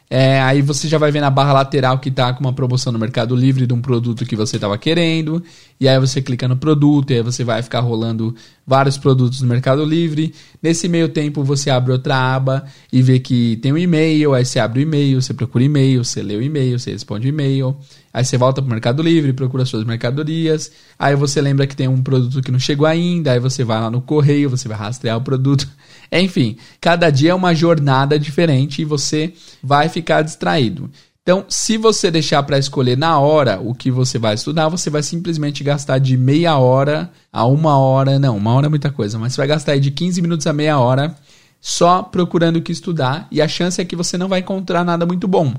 É, 0.09 0.39
aí 0.41 0.61
você 0.61 0.87
já 0.87 0.97
vai 0.97 1.11
ver 1.11 1.19
na 1.19 1.29
barra 1.29 1.51
lateral 1.53 1.99
que 1.99 2.09
está 2.09 2.31
com 2.33 2.39
uma 2.39 2.53
promoção 2.53 2.93
no 2.93 2.99
Mercado 2.99 3.35
Livre 3.35 3.67
de 3.67 3.73
um 3.73 3.81
produto 3.81 4.25
que 4.25 4.35
você 4.35 4.55
estava 4.55 4.77
querendo. 4.77 5.43
E 5.79 5.87
aí 5.87 5.99
você 5.99 6.21
clica 6.21 6.47
no 6.47 6.55
produto, 6.55 7.11
e 7.11 7.15
aí 7.15 7.21
você 7.21 7.43
vai 7.43 7.61
ficar 7.61 7.81
rolando 7.81 8.33
vários 8.67 8.97
produtos 8.97 9.41
no 9.41 9.47
Mercado 9.47 9.85
Livre. 9.85 10.35
Nesse 10.61 10.89
meio 10.89 11.07
tempo 11.07 11.41
você 11.41 11.69
abre 11.69 11.93
outra 11.93 12.35
aba 12.35 12.65
e 12.91 13.01
vê 13.01 13.17
que 13.17 13.55
tem 13.57 13.71
um 13.71 13.77
e-mail, 13.77 14.33
aí 14.33 14.43
você 14.43 14.59
abre 14.59 14.81
o 14.81 14.83
e-mail, 14.83 15.21
você 15.21 15.33
procura 15.33 15.63
e-mail, 15.63 16.03
você 16.03 16.21
lê 16.21 16.35
o 16.35 16.41
e-mail, 16.41 16.77
você 16.77 16.91
responde 16.91 17.27
o 17.27 17.29
e-mail. 17.29 17.77
Aí 18.13 18.25
você 18.25 18.37
volta 18.37 18.61
para 18.61 18.67
o 18.67 18.71
Mercado 18.71 19.01
Livre, 19.01 19.31
procura 19.31 19.63
suas 19.63 19.85
mercadorias. 19.85 20.71
Aí 20.99 21.15
você 21.15 21.39
lembra 21.39 21.65
que 21.65 21.75
tem 21.75 21.87
um 21.87 22.01
produto 22.01 22.41
que 22.41 22.51
não 22.51 22.59
chegou 22.59 22.85
ainda, 22.85 23.31
aí 23.31 23.39
você 23.39 23.63
vai 23.63 23.79
lá 23.79 23.89
no 23.89 24.01
correio, 24.01 24.49
você 24.49 24.67
vai 24.67 24.77
rastrear 24.77 25.17
o 25.17 25.21
produto. 25.21 25.67
Enfim, 26.11 26.57
cada 26.81 27.09
dia 27.09 27.31
é 27.31 27.35
uma 27.35 27.53
jornada 27.53 28.19
diferente 28.19 28.81
e 28.81 28.85
você 28.85 29.33
vai 29.61 29.87
ficar 29.87 30.23
distraído. 30.23 30.89
Então, 31.27 31.43
se 31.49 31.75
você 31.75 32.09
deixar 32.09 32.41
para 32.43 32.57
escolher 32.57 32.97
na 32.97 33.19
hora 33.19 33.59
o 33.59 33.75
que 33.75 33.91
você 33.91 34.17
vai 34.17 34.33
estudar, 34.33 34.69
você 34.69 34.89
vai 34.89 35.03
simplesmente 35.03 35.61
gastar 35.61 35.97
de 35.97 36.15
meia 36.15 36.57
hora 36.57 37.11
a 37.33 37.45
uma 37.45 37.77
hora. 37.77 38.17
Não, 38.17 38.37
uma 38.37 38.53
hora 38.53 38.67
é 38.67 38.69
muita 38.69 38.89
coisa, 38.89 39.19
mas 39.19 39.33
você 39.33 39.41
vai 39.41 39.47
gastar 39.47 39.77
de 39.77 39.91
15 39.91 40.21
minutos 40.21 40.47
a 40.47 40.53
meia 40.53 40.79
hora 40.79 41.13
só 41.59 42.01
procurando 42.01 42.55
o 42.55 42.61
que 42.61 42.71
estudar 42.71 43.27
e 43.29 43.41
a 43.41 43.47
chance 43.49 43.81
é 43.81 43.83
que 43.83 43.93
você 43.93 44.17
não 44.17 44.29
vai 44.29 44.39
encontrar 44.39 44.85
nada 44.85 45.05
muito 45.05 45.27
bom 45.27 45.53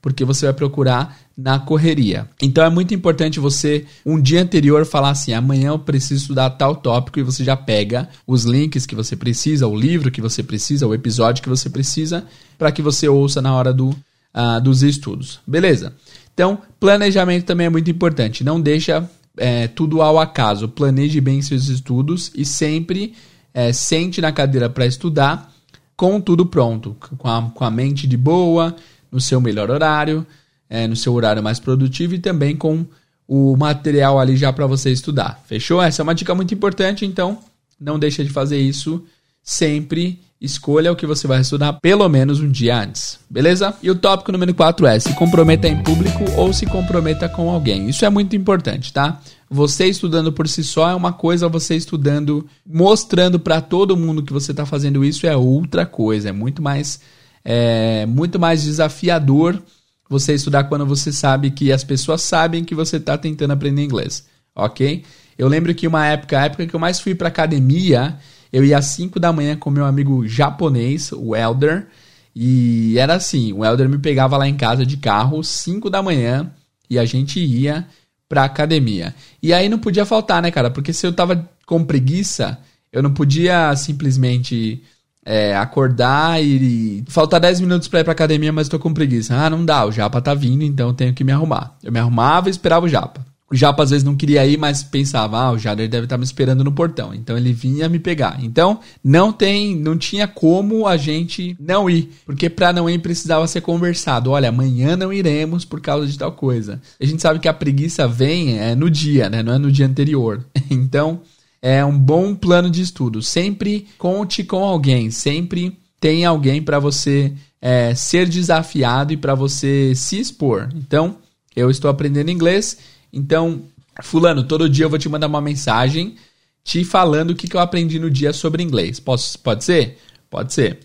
porque 0.00 0.24
você 0.24 0.46
vai 0.46 0.54
procurar 0.54 1.16
na 1.38 1.60
correria. 1.60 2.28
Então 2.42 2.64
é 2.64 2.68
muito 2.68 2.92
importante 2.92 3.38
você, 3.38 3.86
um 4.04 4.20
dia 4.20 4.42
anterior, 4.42 4.84
falar 4.84 5.10
assim: 5.10 5.32
amanhã 5.32 5.68
eu 5.68 5.78
preciso 5.78 6.22
estudar 6.22 6.50
tal 6.50 6.74
tópico 6.74 7.20
e 7.20 7.22
você 7.22 7.44
já 7.44 7.56
pega 7.56 8.08
os 8.26 8.42
links 8.42 8.86
que 8.86 8.96
você 8.96 9.14
precisa, 9.14 9.68
o 9.68 9.76
livro 9.76 10.10
que 10.10 10.20
você 10.20 10.42
precisa, 10.42 10.84
o 10.84 10.92
episódio 10.92 11.44
que 11.44 11.48
você 11.48 11.70
precisa, 11.70 12.24
para 12.58 12.72
que 12.72 12.82
você 12.82 13.08
ouça 13.08 13.40
na 13.40 13.54
hora 13.54 13.72
do, 13.72 13.96
uh, 14.34 14.60
dos 14.60 14.82
estudos. 14.82 15.40
Beleza? 15.46 15.94
Então, 16.34 16.58
planejamento 16.80 17.44
também 17.44 17.66
é 17.66 17.70
muito 17.70 17.90
importante. 17.90 18.42
Não 18.42 18.60
deixa 18.60 19.08
é, 19.36 19.68
tudo 19.68 20.02
ao 20.02 20.18
acaso. 20.18 20.68
Planeje 20.68 21.20
bem 21.20 21.42
seus 21.42 21.68
estudos 21.68 22.30
e 22.34 22.44
sempre 22.44 23.14
é, 23.52 23.72
sente 23.72 24.20
na 24.20 24.32
cadeira 24.32 24.68
para 24.68 24.86
estudar 24.86 25.52
com 25.96 26.20
tudo 26.20 26.46
pronto, 26.46 26.96
com 27.18 27.28
a, 27.28 27.50
com 27.54 27.64
a 27.64 27.70
mente 27.70 28.06
de 28.06 28.16
boa 28.16 28.74
no 29.10 29.20
seu 29.20 29.40
melhor 29.40 29.70
horário, 29.70 30.26
é, 30.68 30.86
no 30.88 30.96
seu 30.96 31.12
horário 31.12 31.42
mais 31.42 31.60
produtivo 31.60 32.14
e 32.14 32.18
também 32.18 32.56
com 32.56 32.84
o 33.28 33.56
material 33.56 34.18
ali 34.18 34.36
já 34.36 34.52
para 34.52 34.66
você 34.66 34.90
estudar. 34.90 35.42
Fechou? 35.46 35.82
Essa 35.82 36.02
é 36.02 36.04
uma 36.04 36.14
dica 36.14 36.34
muito 36.34 36.52
importante, 36.54 37.04
então 37.04 37.38
não 37.78 37.98
deixa 37.98 38.24
de 38.24 38.30
fazer 38.30 38.58
isso 38.58 39.04
sempre 39.42 40.20
escolha 40.42 40.90
o 40.90 40.96
que 40.96 41.06
você 41.06 41.26
vai 41.26 41.40
estudar 41.40 41.74
pelo 41.74 42.08
menos 42.08 42.40
um 42.40 42.50
dia 42.50 42.82
antes, 42.82 43.18
beleza? 43.30 43.74
E 43.82 43.90
o 43.90 43.94
tópico 43.94 44.32
número 44.32 44.52
4 44.52 44.86
é 44.86 44.98
se 44.98 45.14
comprometa 45.14 45.68
em 45.68 45.80
público 45.82 46.24
ou 46.36 46.52
se 46.52 46.66
comprometa 46.66 47.28
com 47.28 47.48
alguém. 47.48 47.88
Isso 47.88 48.04
é 48.04 48.10
muito 48.10 48.34
importante, 48.34 48.92
tá? 48.92 49.20
Você 49.48 49.86
estudando 49.86 50.32
por 50.32 50.48
si 50.48 50.64
só 50.64 50.90
é 50.90 50.94
uma 50.94 51.12
coisa, 51.12 51.48
você 51.48 51.76
estudando, 51.76 52.46
mostrando 52.66 53.38
para 53.38 53.60
todo 53.60 53.96
mundo 53.96 54.22
que 54.22 54.32
você 54.32 54.50
está 54.50 54.66
fazendo 54.66 55.04
isso 55.04 55.26
é 55.26 55.36
outra 55.36 55.86
coisa, 55.86 56.30
é 56.30 56.32
muito 56.32 56.60
mais 56.60 57.00
é 57.44 58.06
muito 58.06 58.38
mais 58.38 58.62
desafiador 58.62 59.60
você 60.08 60.34
estudar 60.34 60.64
quando 60.64 60.84
você 60.84 61.12
sabe 61.12 61.50
que 61.50 61.72
as 61.72 61.82
pessoas 61.82 62.20
sabem 62.22 62.64
que 62.64 62.74
você 62.74 62.96
está 62.96 63.16
tentando 63.16 63.52
aprender 63.52 63.82
inglês, 63.82 64.26
ok? 64.54 65.04
Eu 65.38 65.48
lembro 65.48 65.74
que 65.74 65.86
uma 65.86 66.06
época, 66.06 66.38
a 66.38 66.44
época 66.44 66.66
que 66.66 66.74
eu 66.74 66.80
mais 66.80 67.00
fui 67.00 67.14
para 67.14 67.28
academia, 67.28 68.18
eu 68.52 68.64
ia 68.64 68.78
às 68.78 68.86
5 68.86 69.18
da 69.18 69.32
manhã 69.32 69.56
com 69.56 69.70
meu 69.70 69.84
amigo 69.84 70.26
japonês, 70.26 71.10
o 71.12 71.34
Elder, 71.34 71.86
e 72.34 72.98
era 72.98 73.14
assim, 73.14 73.52
o 73.52 73.64
Elder 73.64 73.88
me 73.88 73.98
pegava 73.98 74.36
lá 74.36 74.48
em 74.48 74.56
casa 74.56 74.84
de 74.84 74.96
carro 74.96 75.42
5 75.42 75.88
da 75.88 76.02
manhã 76.02 76.50
e 76.88 76.98
a 76.98 77.04
gente 77.04 77.40
ia 77.40 77.86
pra 78.28 78.44
academia. 78.44 79.14
E 79.42 79.52
aí 79.52 79.68
não 79.68 79.78
podia 79.78 80.06
faltar, 80.06 80.40
né, 80.42 80.50
cara? 80.50 80.70
Porque 80.70 80.92
se 80.92 81.06
eu 81.06 81.12
tava 81.12 81.48
com 81.66 81.84
preguiça, 81.84 82.58
eu 82.92 83.02
não 83.02 83.12
podia 83.12 83.74
simplesmente 83.76 84.82
é, 85.24 85.56
acordar 85.56 86.42
e, 86.42 87.04
faltar 87.08 87.40
10 87.40 87.60
minutos 87.60 87.88
para 87.88 88.00
ir 88.00 88.04
pra 88.04 88.12
academia, 88.12 88.52
mas 88.52 88.68
tô 88.68 88.78
com 88.78 88.92
preguiça. 88.92 89.34
Ah, 89.34 89.50
não 89.50 89.64
dá, 89.64 89.84
o 89.86 89.92
Japa 89.92 90.20
tá 90.20 90.34
vindo, 90.34 90.62
então 90.64 90.88
eu 90.88 90.94
tenho 90.94 91.14
que 91.14 91.24
me 91.24 91.32
arrumar. 91.32 91.76
Eu 91.82 91.92
me 91.92 91.98
arrumava 91.98 92.48
e 92.48 92.50
esperava 92.50 92.86
o 92.86 92.88
Japa. 92.88 93.24
O 93.52 93.56
Japa 93.56 93.82
às 93.82 93.90
vezes 93.90 94.02
não 94.02 94.16
queria 94.16 94.46
ir, 94.46 94.56
mas 94.56 94.82
pensava, 94.82 95.38
ah, 95.38 95.52
o 95.52 95.58
Jader 95.58 95.86
deve 95.86 96.04
estar 96.04 96.14
tá 96.14 96.18
me 96.18 96.24
esperando 96.24 96.64
no 96.64 96.72
portão. 96.72 97.12
Então 97.12 97.36
ele 97.36 97.52
vinha 97.52 97.86
me 97.86 97.98
pegar. 97.98 98.38
Então 98.42 98.80
não 99.04 99.30
tem, 99.30 99.76
não 99.76 99.98
tinha 99.98 100.26
como 100.26 100.86
a 100.86 100.96
gente 100.96 101.54
não 101.60 101.90
ir, 101.90 102.10
porque 102.24 102.48
para 102.48 102.72
não 102.72 102.88
ir 102.88 102.98
precisava 103.00 103.46
ser 103.46 103.60
conversado. 103.60 104.30
Olha, 104.30 104.48
amanhã 104.48 104.96
não 104.96 105.12
iremos 105.12 105.66
por 105.66 105.82
causa 105.82 106.06
de 106.06 106.18
tal 106.18 106.32
coisa. 106.32 106.80
A 106.98 107.04
gente 107.04 107.20
sabe 107.20 107.38
que 107.38 107.48
a 107.48 107.52
preguiça 107.52 108.08
vem 108.08 108.58
é, 108.58 108.74
no 108.74 108.88
dia, 108.88 109.28
né? 109.28 109.42
Não 109.42 109.52
é 109.52 109.58
no 109.58 109.70
dia 109.70 109.86
anterior. 109.86 110.42
Então 110.72 111.20
é 111.60 111.84
um 111.84 111.96
bom 111.96 112.34
plano 112.34 112.70
de 112.70 112.80
estudo. 112.80 113.20
Sempre 113.20 113.86
conte 113.98 114.42
com 114.42 114.64
alguém, 114.64 115.10
sempre 115.10 115.78
tem 116.00 116.24
alguém 116.24 116.62
para 116.62 116.78
você 116.78 117.32
é, 117.60 117.94
ser 117.94 118.28
desafiado 118.28 119.12
e 119.12 119.16
para 119.16 119.34
você 119.36 119.94
se 119.94 120.18
expor. 120.18 120.68
Então, 120.74 121.18
eu 121.54 121.70
estou 121.70 121.88
aprendendo 121.88 122.30
inglês, 122.30 122.78
então, 123.12 123.62
fulano, 124.02 124.44
todo 124.44 124.68
dia 124.68 124.86
eu 124.86 124.90
vou 124.90 124.98
te 124.98 125.08
mandar 125.08 125.26
uma 125.26 125.40
mensagem 125.40 126.16
te 126.64 126.84
falando 126.84 127.30
o 127.30 127.34
que, 127.34 127.48
que 127.48 127.56
eu 127.56 127.60
aprendi 127.60 127.98
no 127.98 128.10
dia 128.10 128.32
sobre 128.32 128.62
inglês. 128.62 129.00
Posso, 129.00 129.38
pode 129.38 129.64
ser? 129.64 129.98
Pode 130.30 130.52
ser. 130.52 130.78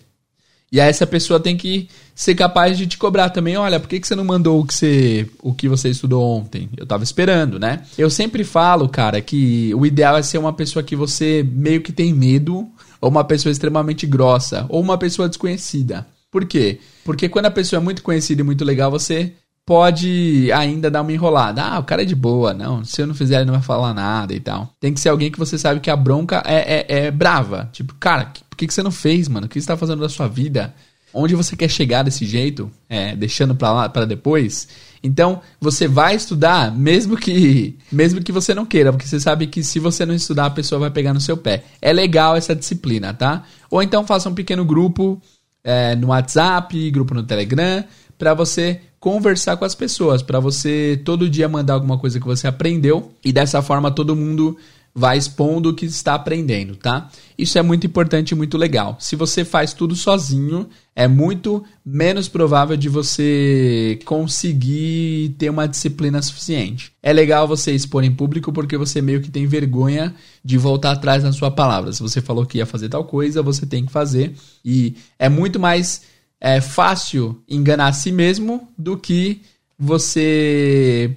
E 0.69 0.81
aí 0.81 0.89
essa 0.89 1.07
pessoa 1.07 1.39
tem 1.39 1.55
que 1.55 1.87
ser 2.13 2.35
capaz 2.35 2.77
de 2.77 2.87
te 2.87 2.97
cobrar 2.97 3.29
também. 3.29 3.55
Olha, 3.55 3.79
por 3.79 3.87
que, 3.87 3.99
que 3.99 4.07
você 4.07 4.15
não 4.15 4.25
mandou 4.25 4.59
o 4.59 4.65
que 4.65 4.73
você, 4.73 5.29
o 5.41 5.53
que 5.53 5.69
você 5.69 5.89
estudou 5.89 6.21
ontem? 6.21 6.69
Eu 6.75 6.85
tava 6.85 7.03
esperando, 7.03 7.57
né? 7.57 7.85
Eu 7.97 8.09
sempre 8.09 8.43
falo, 8.43 8.89
cara, 8.89 9.21
que 9.21 9.73
o 9.75 9.85
ideal 9.85 10.17
é 10.17 10.23
ser 10.23 10.37
uma 10.37 10.51
pessoa 10.51 10.83
que 10.83 10.95
você 10.95 11.45
meio 11.49 11.81
que 11.81 11.93
tem 11.93 12.13
medo, 12.13 12.67
ou 12.99 13.09
uma 13.09 13.23
pessoa 13.23 13.51
extremamente 13.51 14.05
grossa, 14.05 14.65
ou 14.67 14.81
uma 14.81 14.97
pessoa 14.97 15.29
desconhecida. 15.29 16.05
Por 16.29 16.45
quê? 16.45 16.79
Porque 17.05 17.29
quando 17.29 17.45
a 17.45 17.51
pessoa 17.51 17.79
é 17.79 17.83
muito 17.83 18.03
conhecida 18.03 18.41
e 18.41 18.43
muito 18.43 18.65
legal, 18.65 18.91
você 18.91 19.33
pode 19.67 20.49
ainda 20.53 20.89
dar 20.89 21.01
uma 21.01 21.11
enrolada. 21.11 21.61
Ah, 21.61 21.79
o 21.79 21.83
cara 21.83 22.03
é 22.03 22.05
de 22.05 22.15
boa, 22.15 22.53
não. 22.53 22.85
Se 22.85 23.01
eu 23.01 23.05
não 23.05 23.13
fizer, 23.13 23.35
ele 23.35 23.45
não 23.45 23.53
vai 23.53 23.61
falar 23.61 23.93
nada 23.93 24.33
e 24.33 24.39
tal. 24.39 24.73
Tem 24.79 24.93
que 24.93 24.99
ser 25.01 25.09
alguém 25.09 25.29
que 25.29 25.37
você 25.37 25.57
sabe 25.57 25.81
que 25.81 25.89
a 25.89 25.95
bronca 25.95 26.41
é, 26.45 26.85
é, 26.87 27.05
é 27.07 27.11
brava. 27.11 27.69
Tipo, 27.73 27.93
cara, 27.95 28.31
por 28.49 28.55
que, 28.55 28.65
que 28.65 28.73
você 28.73 28.81
não 28.81 28.91
fez, 28.91 29.27
mano? 29.27 29.45
O 29.45 29.49
que 29.49 29.59
você 29.59 29.67
tá 29.67 29.75
fazendo 29.75 29.99
da 29.99 30.07
sua 30.07 30.29
vida? 30.29 30.73
Onde 31.13 31.35
você 31.35 31.53
quer 31.53 31.69
chegar 31.69 32.03
desse 32.03 32.25
jeito? 32.25 32.71
É, 32.87 33.13
deixando 33.13 33.55
pra 33.55 33.73
lá 33.73 33.89
para 33.89 34.05
depois? 34.05 34.69
Então, 35.03 35.41
você 35.59 35.85
vai 35.85 36.15
estudar 36.15 36.73
mesmo 36.73 37.17
que 37.17 37.77
mesmo 37.91 38.23
que 38.23 38.31
você 38.31 38.53
não 38.53 38.65
queira, 38.65 38.93
porque 38.93 39.05
você 39.07 39.19
sabe 39.19 39.47
que 39.47 39.61
se 39.63 39.79
você 39.79 40.05
não 40.05 40.15
estudar, 40.15 40.45
a 40.45 40.51
pessoa 40.51 40.79
vai 40.79 40.91
pegar 40.91 41.13
no 41.13 41.19
seu 41.19 41.35
pé. 41.35 41.65
É 41.81 41.91
legal 41.91 42.37
essa 42.37 42.55
disciplina, 42.55 43.13
tá? 43.13 43.43
Ou 43.69 43.83
então 43.83 44.07
faça 44.07 44.29
um 44.29 44.33
pequeno 44.33 44.63
grupo 44.63 45.21
é, 45.61 45.93
no 45.97 46.07
WhatsApp, 46.07 46.89
grupo 46.89 47.13
no 47.13 47.23
Telegram, 47.23 47.83
para 48.17 48.33
você 48.33 48.81
conversar 48.99 49.57
com 49.57 49.65
as 49.65 49.75
pessoas, 49.75 50.21
para 50.21 50.39
você 50.39 50.99
todo 51.05 51.29
dia 51.29 51.47
mandar 51.47 51.75
alguma 51.75 51.97
coisa 51.97 52.19
que 52.19 52.25
você 52.25 52.47
aprendeu 52.47 53.11
e 53.23 53.31
dessa 53.31 53.61
forma 53.61 53.91
todo 53.91 54.15
mundo 54.15 54.57
vai 54.97 55.15
expondo 55.15 55.69
o 55.69 55.73
que 55.75 55.85
está 55.85 56.15
aprendendo, 56.15 56.75
tá? 56.75 57.11
Isso 57.37 57.59
é 57.59 57.61
muito 57.61 57.85
importante 57.85 58.31
e 58.31 58.35
muito 58.35 58.57
legal. 58.57 58.97
Se 58.99 59.15
você 59.15 59.45
faz 59.45 59.71
tudo 59.71 59.95
sozinho, 59.95 60.67
é 60.95 61.07
muito 61.07 61.63
menos 61.85 62.27
provável 62.27 62.75
de 62.75 62.89
você 62.89 63.99
conseguir 64.05 65.35
ter 65.37 65.51
uma 65.51 65.67
disciplina 65.67 66.19
suficiente. 66.19 66.91
É 67.03 67.13
legal 67.13 67.47
você 67.47 67.73
expor 67.73 68.03
em 68.03 68.11
público 68.11 68.51
porque 68.51 68.75
você 68.75 68.99
meio 68.99 69.21
que 69.21 69.29
tem 69.29 69.45
vergonha 69.45 70.15
de 70.43 70.57
voltar 70.57 70.93
atrás 70.93 71.23
na 71.23 71.31
sua 71.31 71.51
palavra. 71.51 71.93
Se 71.93 72.01
você 72.01 72.19
falou 72.19 72.43
que 72.43 72.57
ia 72.57 72.65
fazer 72.65 72.89
tal 72.89 73.03
coisa, 73.03 73.43
você 73.43 73.67
tem 73.67 73.85
que 73.85 73.91
fazer. 73.91 74.33
E 74.65 74.95
é 75.19 75.29
muito 75.29 75.59
mais 75.59 76.01
é 76.39 76.61
fácil 76.61 77.41
enganar 77.47 77.87
a 77.87 77.93
si 77.93 78.11
mesmo 78.11 78.67
do 78.77 78.97
que 78.97 79.41
você 79.77 81.15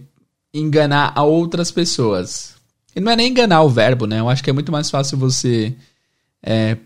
enganar 0.53 1.13
a 1.15 1.23
outras 1.23 1.71
pessoas. 1.71 2.55
E 2.95 3.01
não 3.01 3.13
é 3.13 3.17
nem 3.17 3.29
enganar 3.31 3.63
o 3.63 3.69
verbo, 3.69 4.07
né? 4.07 4.21
Eu 4.21 4.29
acho 4.29 4.43
que 4.43 4.51
é 4.51 4.53
muito 4.53 4.73
mais 4.73 4.91
fácil 4.91 5.17
você 5.17 5.75
é, 6.43 6.77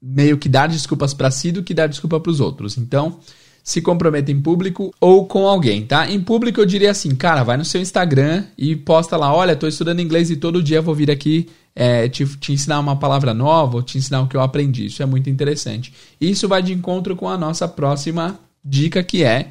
meio 0.00 0.36
que 0.36 0.48
dar 0.48 0.68
desculpas 0.68 1.14
para 1.14 1.30
si 1.30 1.52
do 1.52 1.62
que 1.62 1.72
dar 1.72 1.86
desculpa 1.86 2.20
para 2.20 2.30
os 2.30 2.40
outros. 2.40 2.76
Então, 2.76 3.18
se 3.62 3.80
comprometa 3.80 4.32
em 4.32 4.40
público 4.40 4.92
ou 5.00 5.26
com 5.26 5.46
alguém, 5.46 5.86
tá? 5.86 6.10
Em 6.10 6.20
público 6.20 6.60
eu 6.60 6.66
diria 6.66 6.90
assim, 6.90 7.14
cara, 7.14 7.44
vai 7.44 7.56
no 7.56 7.64
seu 7.64 7.80
Instagram 7.80 8.44
e 8.58 8.74
posta 8.74 9.16
lá, 9.16 9.32
olha, 9.32 9.56
tô 9.56 9.68
estudando 9.68 10.00
inglês 10.00 10.30
e 10.30 10.36
todo 10.36 10.62
dia 10.62 10.82
vou 10.82 10.94
vir 10.94 11.10
aqui 11.10 11.48
é, 11.74 12.08
te, 12.08 12.24
te, 12.36 12.52
ensinar 12.52 12.80
uma 12.80 12.96
palavra 12.96 13.32
nova, 13.32 13.76
ou 13.76 13.82
te 13.82 13.98
ensinar 13.98 14.20
o 14.22 14.28
que 14.28 14.36
eu 14.36 14.40
aprendi. 14.40 14.86
Isso 14.86 15.02
é 15.02 15.06
muito 15.06 15.30
interessante. 15.30 15.92
Isso 16.20 16.48
vai 16.48 16.62
de 16.62 16.72
encontro 16.72 17.16
com 17.16 17.28
a 17.28 17.38
nossa 17.38 17.66
próxima 17.66 18.38
dica 18.64 19.02
que 19.02 19.24
é 19.24 19.48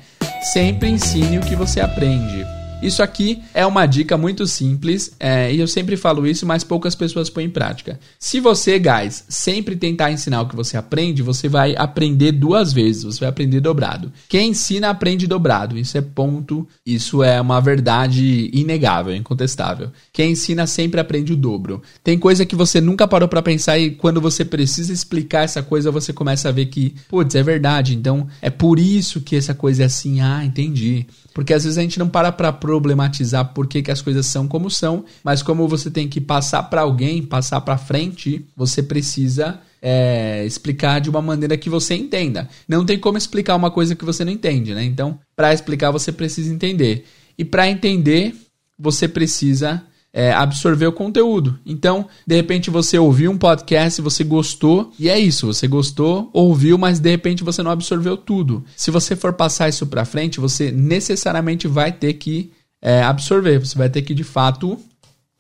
sempre 0.54 0.90
ensine 0.90 1.38
o 1.38 1.42
que 1.42 1.56
você 1.56 1.82
aprende. 1.82 2.61
Isso 2.82 3.04
aqui 3.04 3.44
é 3.54 3.64
uma 3.64 3.86
dica 3.86 4.18
muito 4.18 4.48
simples 4.48 5.16
é, 5.20 5.54
e 5.54 5.60
eu 5.60 5.68
sempre 5.68 5.96
falo 5.96 6.26
isso, 6.26 6.48
mas 6.48 6.64
poucas 6.64 6.96
pessoas 6.96 7.30
põem 7.30 7.46
em 7.46 7.50
prática. 7.50 8.00
Se 8.20 8.40
você, 8.40 8.80
guys, 8.80 9.24
sempre 9.30 9.76
tentar 9.76 10.12
ensinar 10.12 10.42
o 10.42 10.48
que 10.48 10.56
você 10.56 10.76
aprende, 10.76 11.22
você 11.22 11.48
vai 11.48 11.76
aprender 11.78 12.32
duas 12.32 12.74
vezes, 12.74 13.04
você 13.04 13.20
vai 13.20 13.30
aprender 13.30 13.60
dobrado. 13.60 14.12
Quem 14.28 14.50
ensina 14.50 14.90
aprende 14.90 15.28
dobrado, 15.28 15.78
isso 15.78 15.96
é 15.96 16.02
ponto, 16.02 16.68
isso 16.84 17.22
é 17.22 17.40
uma 17.40 17.62
verdade 17.62 18.50
inegável, 18.52 19.16
incontestável. 19.16 19.92
Quem 20.12 20.32
ensina 20.32 20.66
sempre 20.66 21.00
aprende 21.00 21.34
o 21.34 21.38
dobro. 21.38 21.84
Tem 22.04 22.18
coisa 22.18 22.48
que 22.48 22.56
você 22.56 22.82
nunca 22.82 23.08
parou 23.08 23.30
para 23.30 23.44
pensar 23.44 23.78
e 23.78 23.92
quando 23.92 24.20
você 24.20 24.44
precisa 24.44 24.92
explicar 24.92 25.44
essa 25.44 25.62
coisa, 25.62 25.92
você 25.92 26.12
começa 26.12 26.50
a 26.50 26.52
ver 26.52 26.66
que, 26.66 26.96
putz, 27.08 27.36
é 27.36 27.44
verdade, 27.44 27.96
então 27.96 28.28
é 28.42 28.50
por 28.50 28.80
isso 28.80 29.22
que 29.22 29.36
essa 29.36 29.54
coisa 29.54 29.84
é 29.84 29.86
assim, 29.86 30.20
ah, 30.20 30.44
entendi. 30.44 31.06
Porque 31.34 31.54
às 31.54 31.64
vezes 31.64 31.78
a 31.78 31.82
gente 31.82 32.00
não 32.00 32.10
para 32.10 32.32
para 32.32 32.52
problematizar 32.72 33.54
por 33.54 33.68
que, 33.68 33.82
que 33.82 33.92
as 33.92 34.02
coisas 34.02 34.26
são 34.26 34.48
como 34.48 34.70
são, 34.70 35.04
mas 35.22 35.44
como 35.44 35.68
você 35.68 35.92
tem 35.92 36.08
que 36.08 36.22
passar 36.22 36.64
para 36.64 36.82
alguém, 36.82 37.22
passar 37.22 37.60
para 37.60 37.78
frente, 37.78 38.46
você 38.56 38.82
precisa 38.82 39.60
é, 39.82 40.46
explicar 40.46 41.02
de 41.02 41.10
uma 41.10 41.22
maneira 41.22 41.58
que 41.58 41.70
você 41.70 41.96
entenda. 41.96 42.48
Não 42.66 42.86
tem 42.86 42.98
como 42.98 43.18
explicar 43.18 43.58
uma 43.58 43.70
coisa 43.70 43.94
que 43.94 44.06
você 44.06 44.24
não 44.24 44.32
entende, 44.32 44.74
né? 44.74 44.86
Então, 44.86 45.20
para 45.36 45.54
explicar, 45.54 45.92
você 45.92 46.14
precisa 46.14 46.54
entender. 46.54 47.04
E 47.38 47.44
para 47.44 47.70
entender, 47.70 48.34
você 48.80 49.06
precisa 49.06 49.84
é, 50.14 50.32
absorver 50.32 50.88
o 50.88 50.94
conteúdo. 50.94 51.60
Então, 51.66 52.08
de 52.26 52.36
repente 52.36 52.70
você 52.70 52.98
ouviu 52.98 53.32
um 53.32 53.38
podcast, 53.38 54.02
você 54.02 54.24
gostou, 54.24 54.92
e 55.00 55.10
é 55.10 55.18
isso, 55.18 55.48
você 55.48 55.68
gostou, 55.68 56.30
ouviu, 56.34 56.78
mas 56.78 57.00
de 57.00 57.10
repente 57.10 57.44
você 57.44 57.64
não 57.64 57.72
absorveu 57.72 58.18
tudo. 58.18 58.64
Se 58.76 58.92
você 58.92 59.16
for 59.16 59.34
passar 59.34 59.70
isso 59.70 59.86
para 59.88 60.06
frente, 60.06 60.40
você 60.40 60.72
necessariamente 60.72 61.68
vai 61.68 61.92
ter 61.92 62.14
que 62.14 62.52
é, 62.82 63.04
absorver, 63.04 63.60
você 63.60 63.78
vai 63.78 63.90
ter 63.90 64.02
que 64.02 64.14
de 64.14 64.24
fato 64.24 64.78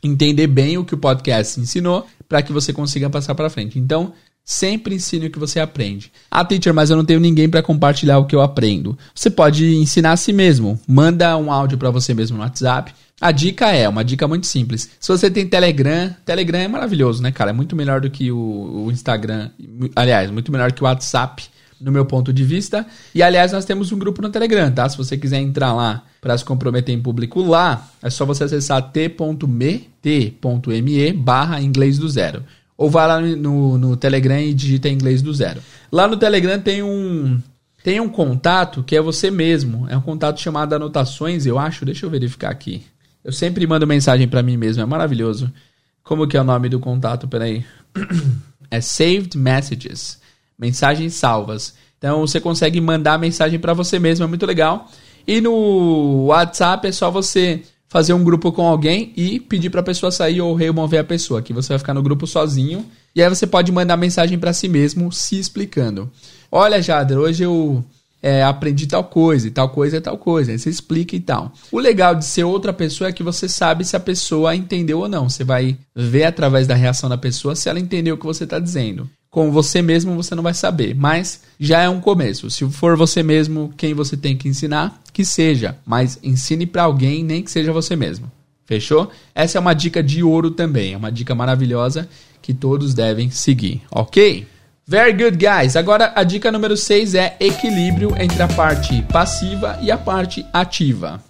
entender 0.03 0.48
bem 0.48 0.77
o 0.77 0.86
que 0.86 0.95
o 0.95 0.98
podcast 0.98 1.60
ensinou 1.60 2.07
para 2.27 2.41
que 2.41 2.51
você 2.51 2.71
consiga 2.71 3.10
passar 3.10 3.36
para 3.36 3.50
frente. 3.50 3.79
Então, 3.79 4.13
Sempre 4.43 4.95
ensine 4.95 5.27
o 5.27 5.29
que 5.29 5.38
você 5.38 5.60
aprende. 5.60 6.12
Ah, 6.29 6.43
teacher, 6.43 6.74
mas 6.74 6.89
eu 6.89 6.98
não 6.98 7.05
tenho 7.05 7.19
ninguém 7.19 7.48
para 7.48 7.62
compartilhar 7.62 8.17
o 8.17 8.25
que 8.25 8.36
eu 8.36 8.41
aprendo. 8.41 8.98
Você 9.13 9.29
pode 9.29 9.75
ensinar 9.75 10.13
a 10.13 10.17
si 10.17 10.33
mesmo. 10.33 10.79
Manda 10.88 11.38
um 11.38 11.51
áudio 11.51 11.77
para 11.77 11.91
você 11.91 12.12
mesmo 12.12 12.38
no 12.38 12.43
WhatsApp 12.43 12.91
a 13.21 13.31
dica 13.31 13.69
é, 13.69 13.88
uma 13.88 14.03
dica 14.03 14.27
muito 14.27 14.48
simples. 14.48 14.89
Se 15.00 15.07
você 15.07 15.29
tem 15.29 15.45
Telegram, 15.45 16.10
Telegram 16.25 16.57
é 16.57 16.67
maravilhoso, 16.67 17.21
né, 17.21 17.31
cara? 17.31 17.51
É 17.51 17.53
muito 17.53 17.75
melhor 17.75 18.01
do 18.01 18.10
que 18.10 18.31
o, 18.31 18.86
o 18.86 18.91
Instagram. 18.91 19.51
Aliás, 19.95 20.31
muito 20.31 20.51
melhor 20.51 20.71
que 20.71 20.81
o 20.81 20.86
WhatsApp, 20.86 21.45
no 21.81 21.91
meu 21.91 22.05
ponto 22.05 22.31
de 22.31 22.43
vista. 22.43 22.85
E 23.13 23.23
aliás, 23.23 23.51
nós 23.51 23.65
temos 23.65 23.91
um 23.91 23.97
grupo 23.97 24.21
no 24.21 24.29
Telegram, 24.29 24.71
tá? 24.71 24.88
Se 24.88 24.97
você 24.97 25.17
quiser 25.17 25.39
entrar 25.39 25.73
lá 25.73 26.03
para 26.21 26.38
se 26.38 26.45
comprometer 26.45 26.93
em 26.93 27.01
público 27.01 27.41
lá, 27.41 27.89
é 28.01 28.09
só 28.09 28.25
você 28.25 28.43
acessar 28.43 28.91
t.me, 28.91 29.89
t.me 30.01 31.13
barra 31.13 31.61
inglês 31.61 31.97
do 31.97 32.07
zero. 32.07 32.43
ou 32.77 32.89
vai 32.89 33.07
lá 33.07 33.19
no, 33.19 33.77
no 33.77 33.97
Telegram 33.97 34.39
e 34.39 34.53
digita 34.53 34.88
inglês 34.88 35.21
do 35.21 35.33
zero. 35.33 35.61
Lá 35.91 36.07
no 36.07 36.17
Telegram 36.17 36.59
tem 36.59 36.83
um 36.83 37.39
tem 37.83 38.00
um 38.00 38.09
contato 38.09 38.83
que 38.83 38.95
é 38.95 39.01
você 39.01 39.31
mesmo. 39.31 39.88
É 39.89 39.97
um 39.97 40.01
contato 40.01 40.39
chamado 40.39 40.73
anotações, 40.73 41.45
eu 41.45 41.57
acho. 41.57 41.83
Deixa 41.83 42.05
eu 42.05 42.09
verificar 42.09 42.51
aqui. 42.51 42.83
Eu 43.23 43.31
sempre 43.31 43.65
mando 43.65 43.88
mensagem 43.88 44.27
para 44.27 44.43
mim 44.43 44.57
mesmo, 44.57 44.81
é 44.81 44.85
maravilhoso. 44.85 45.51
Como 46.03 46.27
que 46.27 46.38
é 46.38 46.41
o 46.41 46.43
nome 46.43 46.69
do 46.69 46.79
contato? 46.79 47.27
Peraí. 47.27 47.65
É 48.73 48.79
Saved 48.79 49.38
Messages. 49.38 50.21
Mensagens 50.62 51.15
salvas. 51.15 51.74
Então 51.98 52.22
você 52.22 52.39
consegue 52.39 52.80
mandar 52.80 53.18
mensagem 53.18 53.60
para 53.60 53.74
você 53.74 53.98
mesmo, 53.98 54.24
é 54.24 54.27
muito 54.27 54.46
legal. 54.46 54.88
E 55.27 55.41
no 55.41 56.25
WhatsApp 56.27 56.88
é 56.88 56.91
só 56.91 57.10
você 57.10 57.62
fazer 57.89 58.13
um 58.13 58.24
grupo 58.24 58.51
com 58.51 58.65
alguém 58.65 59.12
e 59.18 59.39
pedir 59.39 59.70
para 59.70 59.82
a 59.82 59.84
pessoa 59.84 60.12
sair 60.12 60.39
ou 60.39 60.56
remover 60.56 61.01
a 61.01 61.03
pessoa, 61.03 61.41
que 61.41 61.51
você 61.51 61.70
vai 61.70 61.80
ficar 61.80 61.94
no 61.94 62.01
grupo 62.01 62.25
sozinho. 62.25 62.86
E 63.13 63.22
aí 63.22 63.27
você 63.27 63.46
pode 63.46 63.72
mandar 63.72 63.98
mensagem 63.98 64.39
para 64.39 64.53
si 64.53 64.70
mesmo 64.70 65.12
se 65.12 65.38
explicando. 65.38 66.10
Olha, 66.50 66.82
Jader, 66.82 67.18
hoje 67.18 67.44
eu 67.44 67.84
é, 68.22 68.44
aprendi 68.44 68.88
tal 68.88 69.03
coisa, 69.03 69.48
e 69.48 69.51
tal 69.51 69.70
coisa 69.70 69.98
é 69.98 70.00
tal 70.00 70.18
coisa. 70.18 70.51
Aí 70.51 70.60
você 70.60 70.70
explica 70.70 71.15
e 71.15 71.20
tal. 71.20 71.51
O 71.72 71.80
legal 71.80 72.15
de 72.15 72.24
ser 72.24 72.44
outra 72.44 72.72
pessoa 72.72 73.10
é 73.10 73.13
que 73.13 73.24
você 73.24 73.50
sabe 73.50 73.84
se 73.84 73.96
a 73.96 74.00
pessoa 74.00 74.56
entendeu 74.56 75.00
ou 75.00 75.10
não. 75.10 75.27
Você 75.27 75.44
vai 75.44 75.77
ver 75.96 76.24
através 76.24 76.68
da 76.68 76.75
reação 76.75 77.10
da 77.10 77.18
pessoa 77.18 77.56
se 77.56 77.68
ela 77.68 77.80
entendeu 77.80 78.15
o 78.15 78.18
que 78.18 78.25
você 78.25 78.46
está 78.46 78.60
dizendo. 78.60 79.10
Com 79.31 79.50
você 79.50 79.81
mesmo 79.81 80.13
você 80.13 80.35
não 80.35 80.43
vai 80.43 80.53
saber, 80.53 80.93
mas 80.93 81.43
já 81.57 81.81
é 81.81 81.88
um 81.88 82.01
começo. 82.01 82.50
Se 82.50 82.69
for 82.69 82.97
você 82.97 83.23
mesmo 83.23 83.73
quem 83.77 83.93
você 83.93 84.17
tem 84.17 84.35
que 84.35 84.50
ensinar, 84.50 85.01
que 85.13 85.23
seja, 85.23 85.77
mas 85.85 86.19
ensine 86.21 86.65
para 86.65 86.83
alguém, 86.83 87.23
nem 87.23 87.41
que 87.41 87.50
seja 87.50 87.71
você 87.71 87.95
mesmo. 87.95 88.29
Fechou? 88.65 89.09
Essa 89.33 89.57
é 89.57 89.61
uma 89.61 89.73
dica 89.73 90.03
de 90.03 90.21
ouro 90.21 90.51
também, 90.51 90.93
é 90.93 90.97
uma 90.97 91.09
dica 91.09 91.33
maravilhosa 91.33 92.09
que 92.41 92.53
todos 92.53 92.93
devem 92.93 93.31
seguir, 93.31 93.81
ok? 93.89 94.45
Very 94.85 95.13
good, 95.13 95.38
guys. 95.38 95.77
Agora 95.77 96.11
a 96.13 96.23
dica 96.23 96.51
número 96.51 96.75
6 96.75 97.15
é 97.15 97.38
equilíbrio 97.39 98.13
entre 98.19 98.43
a 98.43 98.50
parte 98.50 99.01
passiva 99.03 99.79
e 99.81 99.89
a 99.89 99.97
parte 99.97 100.45
ativa. 100.51 101.23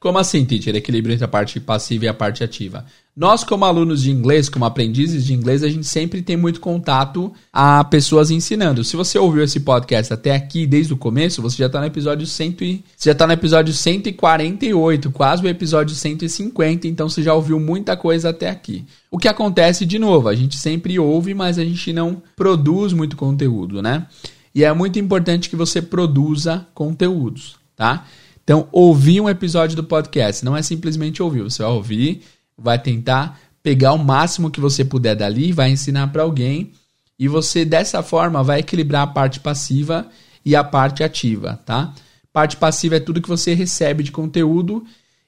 Como 0.00 0.16
assim, 0.16 0.44
teacher? 0.44 0.76
Equilíbrio 0.76 1.12
entre 1.12 1.24
a 1.24 1.28
parte 1.28 1.58
passiva 1.58 2.04
e 2.04 2.08
a 2.08 2.14
parte 2.14 2.44
ativa. 2.44 2.84
Nós, 3.16 3.42
como 3.42 3.64
alunos 3.64 4.00
de 4.00 4.12
inglês, 4.12 4.48
como 4.48 4.64
aprendizes 4.64 5.24
de 5.24 5.34
inglês, 5.34 5.64
a 5.64 5.68
gente 5.68 5.88
sempre 5.88 6.22
tem 6.22 6.36
muito 6.36 6.60
contato 6.60 7.32
a 7.52 7.82
pessoas 7.82 8.30
ensinando. 8.30 8.84
Se 8.84 8.94
você 8.94 9.18
ouviu 9.18 9.42
esse 9.42 9.58
podcast 9.58 10.14
até 10.14 10.36
aqui, 10.36 10.68
desde 10.68 10.92
o 10.92 10.96
começo, 10.96 11.42
você 11.42 11.56
já 11.56 11.66
está 11.66 11.80
no 11.80 11.86
episódio 11.86 12.28
100 12.28 12.56
e... 12.60 12.84
já 12.96 13.12
tá 13.12 13.26
no 13.26 13.32
episódio 13.32 13.74
148, 13.74 15.10
quase 15.10 15.42
o 15.42 15.48
episódio 15.48 15.96
150, 15.96 16.86
então 16.86 17.08
você 17.08 17.20
já 17.20 17.34
ouviu 17.34 17.58
muita 17.58 17.96
coisa 17.96 18.28
até 18.28 18.48
aqui. 18.48 18.84
O 19.10 19.18
que 19.18 19.26
acontece, 19.26 19.84
de 19.84 19.98
novo, 19.98 20.28
a 20.28 20.34
gente 20.36 20.56
sempre 20.56 20.96
ouve, 20.96 21.34
mas 21.34 21.58
a 21.58 21.64
gente 21.64 21.92
não 21.92 22.22
produz 22.36 22.92
muito 22.92 23.16
conteúdo, 23.16 23.82
né? 23.82 24.06
E 24.54 24.62
é 24.62 24.72
muito 24.72 24.96
importante 24.96 25.50
que 25.50 25.56
você 25.56 25.82
produza 25.82 26.68
conteúdos, 26.72 27.56
tá? 27.74 28.06
Então, 28.48 28.66
ouvir 28.72 29.20
um 29.20 29.28
episódio 29.28 29.76
do 29.76 29.84
podcast 29.84 30.42
não 30.42 30.56
é 30.56 30.62
simplesmente 30.62 31.22
ouvir, 31.22 31.42
você 31.42 31.62
vai 31.62 31.70
ouvir, 31.70 32.22
vai 32.56 32.78
tentar 32.78 33.38
pegar 33.62 33.92
o 33.92 33.98
máximo 33.98 34.50
que 34.50 34.58
você 34.58 34.82
puder 34.82 35.14
dali, 35.14 35.52
vai 35.52 35.70
ensinar 35.70 36.06
para 36.06 36.22
alguém 36.22 36.72
e 37.18 37.28
você 37.28 37.62
dessa 37.62 38.02
forma 38.02 38.42
vai 38.42 38.60
equilibrar 38.60 39.02
a 39.02 39.06
parte 39.06 39.38
passiva 39.38 40.08
e 40.42 40.56
a 40.56 40.64
parte 40.64 41.04
ativa, 41.04 41.60
tá? 41.66 41.92
Parte 42.32 42.56
passiva 42.56 42.96
é 42.96 43.00
tudo 43.00 43.20
que 43.20 43.28
você 43.28 43.52
recebe 43.52 44.02
de 44.02 44.10
conteúdo 44.10 44.82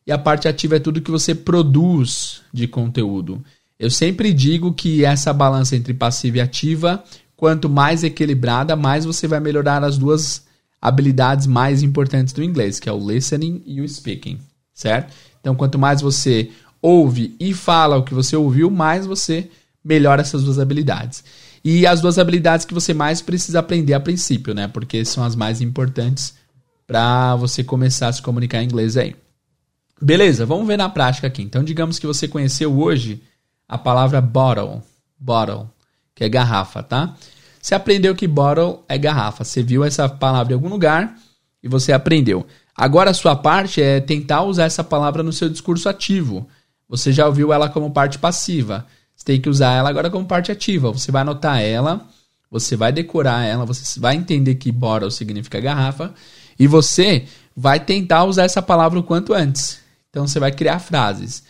e 0.07 0.11
a 0.11 0.17
parte 0.17 0.49
ativa 0.49 0.77
é 0.77 0.81
tudo 0.81 1.03
que 1.03 1.11
você 1.11 1.35
produz 1.35 2.41
de 2.51 2.67
conteúdo. 2.67 3.45
Eu 3.79 3.91
sempre 3.91 4.33
digo 4.33 4.73
que 4.73 5.05
essa 5.05 5.31
balança 5.31 5.77
entre 5.77 5.93
passiva 5.93 6.39
e 6.39 6.41
ativa, 6.41 7.05
quanto 7.37 7.69
mais 7.69 8.03
equilibrada, 8.03 8.75
mais 8.77 9.05
você 9.05 9.29
vai 9.29 9.41
melhorar 9.41 9.85
as 9.85 9.99
duas 9.99 10.49
habilidades 10.81 11.47
mais 11.47 11.83
importantes 11.83 12.33
do 12.33 12.43
inglês, 12.43 12.81
que 12.81 12.89
é 12.89 12.93
o 12.93 13.11
listening 13.11 13.63
e 13.67 13.81
o 13.81 13.89
speaking, 13.89 14.39
certo? 14.73 15.13
Então, 15.41 15.55
quanto 15.55 15.79
mais 15.79 16.01
você 16.01 16.51
ouve 16.81 17.37
e 17.39 17.53
fala 17.53 17.97
o 17.97 18.03
que 18.03 18.15
você 18.15 18.37
ouviu, 18.37 18.71
mais 18.71 19.07
você 19.07 19.51
melhora 19.85 20.23
essas 20.23 20.43
duas 20.45 20.59
habilidades. 20.59 21.25
E 21.63 21.87
as 21.87 22.01
duas 22.01 22.19
habilidades 22.19 22.65
que 22.65 22.73
você 22.73 22.95
mais 22.95 23.21
precisa 23.21 23.61
aprender 23.61 23.93
a 23.93 24.01
princípio, 24.01 24.55
né? 24.55 24.67
Porque 24.69 25.05
são 25.05 25.23
as 25.23 25.37
mais 25.37 25.61
importantes 25.61 26.35
para 26.87 27.37
você 27.37 27.63
começar 27.63 28.09
a 28.09 28.13
se 28.13 28.23
comunicar 28.23 28.63
em 28.63 28.65
inglês 28.65 28.97
aí. 28.97 29.15
Beleza, 30.01 30.47
vamos 30.47 30.67
ver 30.67 30.79
na 30.79 30.89
prática 30.89 31.27
aqui. 31.27 31.43
Então, 31.43 31.63
digamos 31.63 31.99
que 31.99 32.07
você 32.07 32.27
conheceu 32.27 32.77
hoje 32.79 33.23
a 33.69 33.77
palavra 33.77 34.21
bottle, 34.21 34.83
bottle, 35.19 35.69
que 36.15 36.25
é 36.25 36.29
garrafa, 36.29 36.83
tá? 36.83 37.15
Você 37.61 37.75
aprendeu 37.75 38.15
que 38.15 38.27
bottle 38.27 38.81
é 38.89 38.97
garrafa. 38.97 39.45
Você 39.45 39.63
viu 39.63 39.85
essa 39.85 40.09
palavra 40.09 40.53
em 40.53 40.57
algum 40.57 40.69
lugar 40.69 41.15
e 41.63 41.69
você 41.69 41.93
aprendeu. 41.93 42.47
Agora 42.75 43.11
a 43.11 43.15
sua 43.15 43.37
parte 43.37 43.83
é 43.83 44.01
tentar 44.01 44.43
usar 44.43 44.65
essa 44.65 44.83
palavra 44.83 45.23
no 45.23 45.33
seu 45.33 45.49
discurso 45.49 45.89
ativo. 45.89 46.49
Você 46.89 47.13
já 47.13 47.27
ouviu 47.27 47.53
ela 47.53 47.69
como 47.69 47.91
parte 47.91 48.19
passiva. 48.19 48.87
Você 49.15 49.25
tem 49.25 49.41
que 49.41 49.49
usar 49.49 49.75
ela 49.75 49.91
agora 49.91 50.09
como 50.09 50.25
parte 50.25 50.51
ativa. 50.51 50.91
Você 50.91 51.13
vai 51.13 51.21
anotar 51.21 51.61
ela, 51.61 52.09
você 52.51 52.75
vai 52.75 52.91
decorar 52.91 53.45
ela, 53.45 53.67
você 53.67 54.01
vai 54.01 54.17
entender 54.17 54.55
que 54.55 54.73
bottle 54.73 55.11
significa 55.11 55.61
garrafa 55.61 56.15
e 56.59 56.67
você 56.67 57.27
vai 57.55 57.79
tentar 57.79 58.25
usar 58.25 58.45
essa 58.45 58.63
palavra 58.63 58.99
o 58.99 59.03
quanto 59.03 59.35
antes. 59.35 59.81
Então 60.09 60.27
você 60.27 60.41
vai 60.41 60.51
criar 60.51 60.79
frases. 60.79 61.45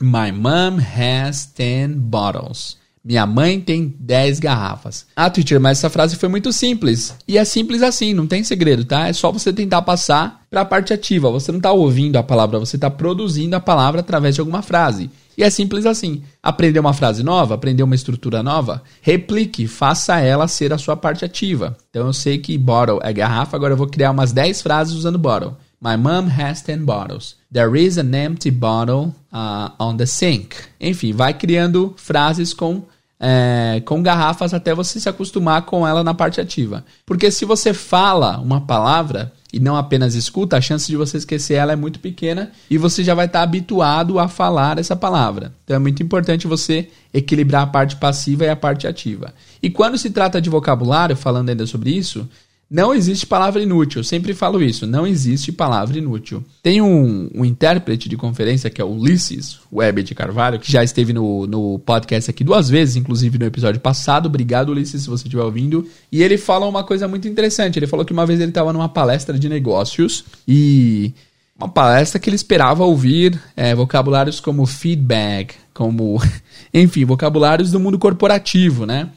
My 0.00 0.32
mom 0.32 0.78
has 0.80 1.46
10 1.46 1.94
bottles. 1.96 2.81
Minha 3.04 3.26
mãe 3.26 3.60
tem 3.60 3.94
10 3.98 4.38
garrafas. 4.38 5.06
Ah, 5.16 5.28
Twitter, 5.28 5.60
mas 5.60 5.78
essa 5.78 5.90
frase 5.90 6.14
foi 6.14 6.28
muito 6.28 6.52
simples. 6.52 7.16
E 7.26 7.36
é 7.36 7.44
simples 7.44 7.82
assim, 7.82 8.14
não 8.14 8.28
tem 8.28 8.44
segredo, 8.44 8.84
tá? 8.84 9.08
É 9.08 9.12
só 9.12 9.32
você 9.32 9.52
tentar 9.52 9.82
passar 9.82 10.42
para 10.48 10.60
a 10.60 10.64
parte 10.64 10.92
ativa. 10.92 11.30
Você 11.30 11.50
não 11.50 11.58
está 11.58 11.72
ouvindo 11.72 12.16
a 12.16 12.22
palavra, 12.22 12.60
você 12.60 12.76
está 12.76 12.88
produzindo 12.88 13.56
a 13.56 13.60
palavra 13.60 14.00
através 14.00 14.36
de 14.36 14.40
alguma 14.40 14.62
frase. 14.62 15.10
E 15.36 15.42
é 15.42 15.50
simples 15.50 15.84
assim. 15.84 16.22
Aprender 16.40 16.78
uma 16.78 16.92
frase 16.92 17.24
nova, 17.24 17.54
aprender 17.54 17.82
uma 17.82 17.94
estrutura 17.94 18.42
nova, 18.42 18.82
replique, 19.00 19.66
faça 19.66 20.20
ela 20.20 20.46
ser 20.46 20.72
a 20.72 20.78
sua 20.78 20.96
parte 20.96 21.24
ativa. 21.24 21.76
Então 21.90 22.06
eu 22.06 22.12
sei 22.12 22.38
que 22.38 22.56
bottle 22.56 23.00
é 23.02 23.12
garrafa, 23.12 23.56
agora 23.56 23.72
eu 23.72 23.78
vou 23.78 23.88
criar 23.88 24.12
umas 24.12 24.32
10 24.32 24.62
frases 24.62 24.94
usando 24.94 25.18
bottle. 25.18 25.56
My 25.80 25.96
mom 25.96 26.28
has 26.28 26.62
10 26.62 26.84
bottles. 26.84 27.34
There 27.50 27.76
is 27.76 27.98
an 27.98 28.14
empty 28.14 28.52
bottle 28.52 29.16
uh, 29.32 29.70
on 29.80 29.96
the 29.96 30.06
sink. 30.06 30.54
Enfim, 30.80 31.12
vai 31.12 31.34
criando 31.34 31.92
frases 31.96 32.54
com 32.54 32.84
é, 33.24 33.80
com 33.84 34.02
garrafas 34.02 34.52
até 34.52 34.74
você 34.74 34.98
se 34.98 35.08
acostumar 35.08 35.62
com 35.62 35.86
ela 35.86 36.02
na 36.02 36.12
parte 36.12 36.40
ativa. 36.40 36.84
Porque 37.06 37.30
se 37.30 37.44
você 37.44 37.72
fala 37.72 38.38
uma 38.38 38.62
palavra 38.62 39.32
e 39.52 39.60
não 39.60 39.76
apenas 39.76 40.16
escuta, 40.16 40.56
a 40.56 40.60
chance 40.60 40.88
de 40.88 40.96
você 40.96 41.18
esquecer 41.18 41.54
ela 41.54 41.72
é 41.72 41.76
muito 41.76 42.00
pequena 42.00 42.50
e 42.68 42.76
você 42.76 43.04
já 43.04 43.14
vai 43.14 43.26
estar 43.26 43.42
habituado 43.42 44.18
a 44.18 44.26
falar 44.26 44.76
essa 44.76 44.96
palavra. 44.96 45.52
Então 45.62 45.76
é 45.76 45.78
muito 45.78 46.02
importante 46.02 46.48
você 46.48 46.88
equilibrar 47.14 47.62
a 47.62 47.66
parte 47.66 47.94
passiva 47.94 48.44
e 48.44 48.48
a 48.48 48.56
parte 48.56 48.88
ativa. 48.88 49.32
E 49.62 49.70
quando 49.70 49.96
se 49.96 50.10
trata 50.10 50.40
de 50.40 50.50
vocabulário, 50.50 51.14
falando 51.14 51.50
ainda 51.50 51.64
sobre 51.64 51.90
isso, 51.90 52.28
não 52.72 52.94
existe 52.94 53.26
palavra 53.26 53.62
inútil, 53.62 54.00
eu 54.00 54.04
sempre 54.04 54.32
falo 54.32 54.62
isso, 54.62 54.86
não 54.86 55.06
existe 55.06 55.52
palavra 55.52 55.98
inútil. 55.98 56.42
Tem 56.62 56.80
um, 56.80 57.28
um 57.34 57.44
intérprete 57.44 58.08
de 58.08 58.16
conferência 58.16 58.70
que 58.70 58.80
é 58.80 58.84
o 58.84 58.88
Ulisses 58.88 59.58
Web 59.70 60.02
de 60.02 60.14
Carvalho, 60.14 60.58
que 60.58 60.72
já 60.72 60.82
esteve 60.82 61.12
no, 61.12 61.46
no 61.46 61.78
podcast 61.80 62.30
aqui 62.30 62.42
duas 62.42 62.70
vezes, 62.70 62.96
inclusive 62.96 63.38
no 63.38 63.44
episódio 63.44 63.78
passado. 63.78 64.24
Obrigado, 64.24 64.70
Ulisses, 64.70 65.02
se 65.02 65.10
você 65.10 65.24
estiver 65.24 65.42
ouvindo. 65.42 65.86
E 66.10 66.22
ele 66.22 66.38
fala 66.38 66.64
uma 66.64 66.82
coisa 66.82 67.06
muito 67.06 67.28
interessante. 67.28 67.78
Ele 67.78 67.86
falou 67.86 68.06
que 68.06 68.12
uma 68.14 68.24
vez 68.24 68.40
ele 68.40 68.48
estava 68.48 68.72
numa 68.72 68.88
palestra 68.88 69.38
de 69.38 69.50
negócios 69.50 70.24
e 70.48 71.12
uma 71.58 71.68
palestra 71.68 72.18
que 72.18 72.30
ele 72.30 72.36
esperava 72.36 72.86
ouvir 72.86 73.38
é, 73.54 73.74
vocabulários 73.74 74.40
como 74.40 74.64
feedback, 74.64 75.56
como, 75.74 76.18
enfim, 76.72 77.04
vocabulários 77.04 77.70
do 77.70 77.78
mundo 77.78 77.98
corporativo, 77.98 78.86
né? 78.86 79.10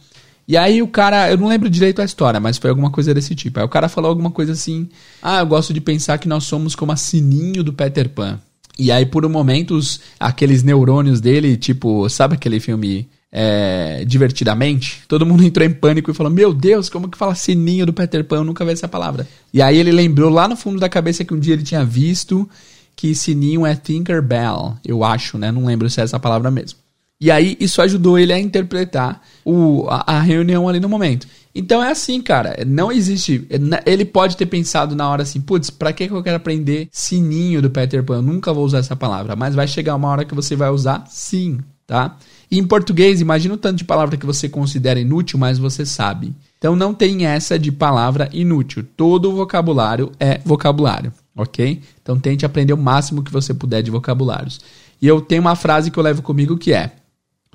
E 0.47 0.55
aí 0.55 0.81
o 0.81 0.87
cara, 0.87 1.29
eu 1.31 1.37
não 1.37 1.47
lembro 1.47 1.69
direito 1.69 2.01
a 2.01 2.05
história, 2.05 2.39
mas 2.39 2.57
foi 2.57 2.69
alguma 2.69 2.91
coisa 2.91 3.13
desse 3.13 3.33
tipo. 3.33 3.59
Aí 3.59 3.65
o 3.65 3.69
cara 3.69 3.89
falou 3.89 4.09
alguma 4.09 4.31
coisa 4.31 4.51
assim: 4.51 4.87
"Ah, 5.21 5.39
eu 5.39 5.47
gosto 5.47 5.73
de 5.73 5.81
pensar 5.81 6.17
que 6.17 6.27
nós 6.27 6.43
somos 6.43 6.75
como 6.75 6.91
a 6.91 6.95
sininho 6.95 7.63
do 7.63 7.73
Peter 7.73 8.09
Pan". 8.09 8.39
E 8.77 8.91
aí 8.91 9.05
por 9.05 9.25
um 9.25 9.29
momento 9.29 9.75
os, 9.75 10.01
aqueles 10.19 10.61
neurônios 10.61 11.21
dele, 11.21 11.57
tipo, 11.57 12.07
sabe 12.09 12.35
aquele 12.35 12.59
filme 12.59 13.07
é, 13.31 14.05
divertidamente, 14.05 15.03
todo 15.09 15.25
mundo 15.25 15.43
entrou 15.43 15.67
em 15.67 15.73
pânico 15.73 16.09
e 16.09 16.13
falou: 16.13 16.31
Meu 16.31 16.53
Deus, 16.53 16.89
como 16.89 17.09
que 17.09 17.17
fala 17.17 17.35
sininho 17.35 17.85
do 17.85 17.93
Peter 17.93 18.23
Pan? 18.23 18.37
Eu 18.37 18.43
nunca 18.43 18.63
vi 18.63 18.71
essa 18.71 18.87
palavra. 18.87 19.27
E 19.53 19.61
aí 19.61 19.77
ele 19.77 19.91
lembrou 19.91 20.29
lá 20.29 20.47
no 20.47 20.55
fundo 20.55 20.79
da 20.79 20.87
cabeça 20.87 21.25
que 21.25 21.33
um 21.33 21.39
dia 21.39 21.53
ele 21.53 21.63
tinha 21.63 21.83
visto 21.83 22.47
que 22.95 23.13
sininho 23.13 23.65
é 23.65 23.75
Tinkerbell, 23.75 24.77
eu 24.85 25.03
acho, 25.03 25.37
né? 25.37 25.51
Não 25.51 25.65
lembro 25.65 25.89
se 25.89 25.99
é 25.99 26.03
essa 26.03 26.17
palavra 26.17 26.49
mesmo. 26.49 26.79
E 27.25 27.31
aí 27.31 27.57
isso 27.59 27.81
ajudou 27.81 28.19
ele 28.19 28.31
a 28.31 28.39
interpretar 28.39 29.19
o, 29.43 29.87
a, 29.89 30.17
a, 30.17 30.21
reunião 30.21 30.69
ali 30.69 30.79
no 30.79 30.87
momento. 30.87 31.27
Então 31.55 31.83
é 31.83 31.89
assim, 31.89 32.21
cara. 32.21 32.63
Não 32.67 32.91
existe. 32.91 33.47
Ele 33.83 34.05
pode 34.05 34.37
ter 34.37 34.45
pensado 34.45 34.95
na 34.95 35.09
hora 35.09 35.23
assim, 35.23 35.41
putz, 35.41 35.71
pra 35.71 35.91
que, 35.91 36.07
que 36.07 36.13
eu 36.13 36.21
quero 36.21 36.35
aprender 36.35 36.87
sininho 36.91 37.63
do 37.63 37.69
Peter 37.71 38.03
Pan? 38.03 38.17
Eu 38.17 38.21
nunca 38.21 38.53
vou 38.53 38.63
usar 38.63 38.77
essa 38.77 38.95
palavra. 38.95 39.35
Mas 39.35 39.55
vai 39.55 39.67
chegar 39.67 39.95
uma 39.95 40.07
hora 40.07 40.23
que 40.23 40.35
você 40.35 40.55
vai 40.55 40.69
usar 40.69 41.03
sim. 41.09 41.57
tá? 41.87 42.15
E 42.51 42.59
em 42.59 42.63
português, 42.63 43.21
imagina 43.21 43.55
o 43.55 43.57
tanto 43.57 43.77
de 43.77 43.85
palavra 43.85 44.17
que 44.17 44.25
você 44.27 44.47
considera 44.47 44.99
inútil, 44.99 45.39
mas 45.39 45.57
você 45.57 45.83
sabe. 45.83 46.31
Então 46.59 46.75
não 46.75 46.93
tem 46.93 47.25
essa 47.25 47.57
de 47.57 47.71
palavra 47.71 48.29
inútil. 48.33 48.85
Todo 48.95 49.35
vocabulário 49.35 50.11
é 50.19 50.41
vocabulário, 50.45 51.11
ok? 51.35 51.81
Então 52.03 52.19
tente 52.19 52.45
aprender 52.45 52.73
o 52.73 52.77
máximo 52.77 53.23
que 53.23 53.31
você 53.31 53.51
puder 53.51 53.81
de 53.81 53.89
vocabulários. 53.89 54.61
E 55.01 55.07
eu 55.07 55.19
tenho 55.21 55.41
uma 55.41 55.55
frase 55.55 55.89
que 55.89 55.97
eu 55.97 56.03
levo 56.03 56.21
comigo 56.21 56.55
que 56.55 56.71
é: 56.71 56.91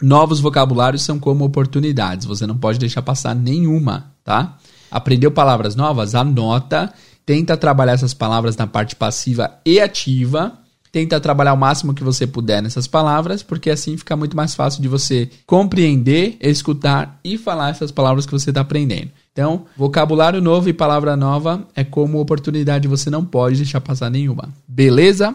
Novos 0.01 0.41
vocabulários 0.41 1.03
são 1.03 1.19
como 1.19 1.45
oportunidades, 1.45 2.27
você 2.27 2.47
não 2.47 2.57
pode 2.57 2.79
deixar 2.79 3.03
passar 3.03 3.35
nenhuma, 3.35 4.13
tá? 4.25 4.57
Aprendeu 4.91 5.31
palavras 5.31 5.77
novas? 5.77 6.15
Anota, 6.15 6.93
tenta 7.25 7.57
trabalhar 7.57 7.93
essas 7.93 8.15
palavras 8.15 8.57
na 8.57 8.67
parte 8.67 8.97
passiva 8.97 9.59
e 9.65 9.79
ativa 9.81 10.61
Tenta 10.93 11.21
trabalhar 11.21 11.53
o 11.53 11.57
máximo 11.57 11.95
que 11.95 12.03
você 12.03 12.27
puder 12.27 12.61
nessas 12.61 12.89
palavras, 12.89 13.45
porque 13.45 13.71
assim 13.71 13.97
fica 13.97 14.17
muito 14.17 14.37
mais 14.37 14.57
fácil 14.57 14.83
de 14.83 14.89
você 14.89 15.31
compreender, 15.47 16.37
escutar 16.41 17.21
e 17.23 17.39
falar 17.39 17.71
essas 17.71 17.93
palavras 17.93 18.27
que 18.27 18.33
você 18.33 18.51
está 18.51 18.63
aprendendo. 18.63 19.11
Então, 19.33 19.67
vocabulário 19.77 20.41
novo 20.41 20.69
e 20.69 20.73
palavra 20.73 21.17
nova 21.17 21.65
é 21.77 21.85
como 21.85 22.21
oportunidade, 22.21 22.89
você 22.89 23.09
não 23.09 23.25
pode 23.25 23.59
deixar 23.59 23.81
passar 23.81 24.11
nenhuma. 24.11 24.49
Beleza? 24.67 25.33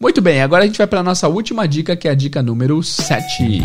Muito 0.00 0.20
bem, 0.20 0.40
agora 0.40 0.62
a 0.62 0.66
gente 0.66 0.78
vai 0.78 0.86
para 0.86 1.00
a 1.00 1.02
nossa 1.02 1.26
última 1.26 1.66
dica, 1.66 1.96
que 1.96 2.06
é 2.06 2.12
a 2.12 2.14
dica 2.14 2.40
número 2.40 2.80
7. 2.80 3.60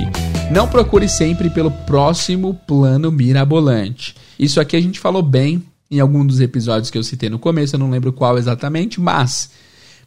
Não 0.51 0.67
procure 0.67 1.07
sempre 1.07 1.47
pelo 1.47 1.69
próximo 1.69 2.55
plano 2.65 3.11
mirabolante. 3.11 4.15
Isso 4.39 4.59
aqui 4.59 4.75
a 4.75 4.81
gente 4.81 4.99
falou 4.99 5.21
bem 5.21 5.63
em 5.91 5.99
algum 5.99 6.25
dos 6.25 6.41
episódios 6.41 6.89
que 6.89 6.97
eu 6.97 7.03
citei 7.03 7.29
no 7.29 7.37
começo, 7.37 7.75
eu 7.75 7.79
não 7.79 7.91
lembro 7.91 8.11
qual 8.11 8.35
exatamente, 8.39 8.99
mas 8.99 9.51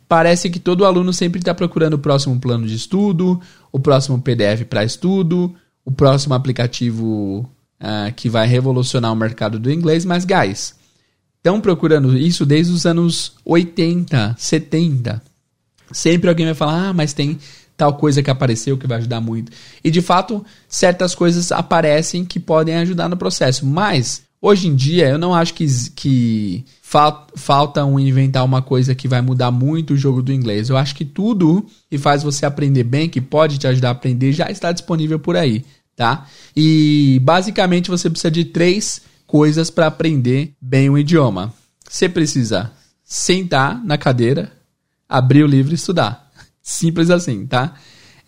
parece 0.08 0.50
que 0.50 0.58
todo 0.58 0.84
aluno 0.84 1.12
sempre 1.12 1.38
está 1.38 1.54
procurando 1.54 1.94
o 1.94 1.98
próximo 1.98 2.40
plano 2.40 2.66
de 2.66 2.74
estudo, 2.74 3.40
o 3.70 3.78
próximo 3.78 4.20
PDF 4.20 4.64
para 4.68 4.82
estudo, 4.82 5.54
o 5.84 5.92
próximo 5.92 6.34
aplicativo 6.34 7.48
uh, 7.80 8.12
que 8.16 8.28
vai 8.28 8.48
revolucionar 8.48 9.12
o 9.12 9.16
mercado 9.16 9.60
do 9.60 9.70
inglês, 9.70 10.04
mas, 10.04 10.24
guys, 10.24 10.74
estão 11.36 11.60
procurando 11.60 12.18
isso 12.18 12.44
desde 12.44 12.72
os 12.72 12.84
anos 12.84 13.34
80, 13.44 14.34
70. 14.36 15.35
Sempre 15.92 16.28
alguém 16.28 16.46
vai 16.46 16.54
falar, 16.54 16.88
ah, 16.88 16.92
mas 16.92 17.12
tem 17.12 17.38
tal 17.76 17.94
coisa 17.94 18.22
que 18.22 18.30
apareceu 18.30 18.78
que 18.78 18.86
vai 18.86 18.98
ajudar 18.98 19.20
muito. 19.20 19.52
E 19.84 19.90
de 19.90 20.00
fato, 20.00 20.44
certas 20.68 21.14
coisas 21.14 21.52
aparecem 21.52 22.24
que 22.24 22.40
podem 22.40 22.76
ajudar 22.76 23.08
no 23.08 23.16
processo, 23.16 23.66
mas 23.66 24.22
hoje 24.40 24.68
em 24.68 24.74
dia 24.74 25.08
eu 25.08 25.18
não 25.18 25.34
acho 25.34 25.54
que, 25.54 25.66
que 25.94 26.64
fal, 26.80 27.26
falta 27.36 27.84
um 27.84 27.98
inventar 28.00 28.44
uma 28.44 28.62
coisa 28.62 28.94
que 28.94 29.08
vai 29.08 29.20
mudar 29.20 29.50
muito 29.50 29.94
o 29.94 29.96
jogo 29.96 30.22
do 30.22 30.32
inglês. 30.32 30.68
Eu 30.68 30.76
acho 30.76 30.94
que 30.94 31.04
tudo 31.04 31.66
que 31.90 31.98
faz 31.98 32.22
você 32.22 32.46
aprender 32.46 32.84
bem, 32.84 33.08
que 33.08 33.20
pode 33.20 33.58
te 33.58 33.66
ajudar 33.66 33.88
a 33.88 33.92
aprender, 33.92 34.32
já 34.32 34.50
está 34.50 34.72
disponível 34.72 35.18
por 35.18 35.36
aí, 35.36 35.64
tá? 35.94 36.26
E 36.56 37.20
basicamente 37.22 37.90
você 37.90 38.08
precisa 38.08 38.30
de 38.30 38.44
três 38.46 39.02
coisas 39.26 39.70
para 39.70 39.86
aprender 39.86 40.52
bem 40.60 40.88
o 40.88 40.96
idioma. 40.96 41.52
Você 41.88 42.08
precisa 42.08 42.72
sentar 43.04 43.84
na 43.84 43.96
cadeira, 43.96 44.52
abrir 45.08 45.42
o 45.42 45.46
livro 45.46 45.72
e 45.72 45.74
estudar. 45.74 46.30
Simples 46.62 47.10
assim, 47.10 47.46
tá? 47.46 47.74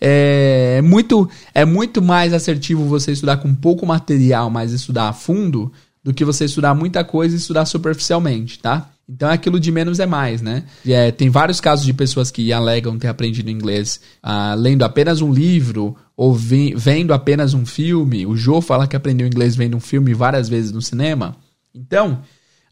É 0.01 0.81
muito, 0.81 1.29
é 1.53 1.65
muito 1.65 2.01
mais 2.01 2.33
assertivo 2.33 2.85
você 2.85 3.11
estudar 3.11 3.37
com 3.37 3.53
pouco 3.53 3.85
material, 3.85 4.49
mas 4.49 4.71
estudar 4.71 5.09
a 5.09 5.13
fundo, 5.13 5.71
do 6.03 6.13
que 6.13 6.23
você 6.23 6.45
estudar 6.45 6.73
muita 6.73 7.03
coisa 7.03 7.35
e 7.35 7.37
estudar 7.37 7.65
superficialmente, 7.65 8.59
tá? 8.59 8.89
Então 9.07 9.29
aquilo 9.29 9.59
de 9.59 9.71
menos 9.71 9.99
é 9.99 10.05
mais, 10.05 10.41
né? 10.41 10.63
É, 10.87 11.11
tem 11.11 11.29
vários 11.29 11.59
casos 11.59 11.85
de 11.85 11.93
pessoas 11.93 12.29
que 12.31 12.53
alegam 12.53 12.97
ter 12.97 13.07
aprendido 13.07 13.49
inglês 13.49 13.99
ah, 14.21 14.53
lendo 14.53 14.83
apenas 14.83 15.19
um 15.19 15.33
livro 15.33 15.95
ou 16.15 16.33
vi, 16.33 16.73
vendo 16.77 17.13
apenas 17.13 17.53
um 17.53 17.65
filme. 17.65 18.25
O 18.25 18.35
Joe 18.37 18.61
fala 18.61 18.87
que 18.87 18.95
aprendeu 18.95 19.27
inglês 19.27 19.55
vendo 19.55 19.75
um 19.75 19.79
filme 19.79 20.13
várias 20.13 20.47
vezes 20.47 20.71
no 20.71 20.81
cinema. 20.81 21.35
Então, 21.73 22.21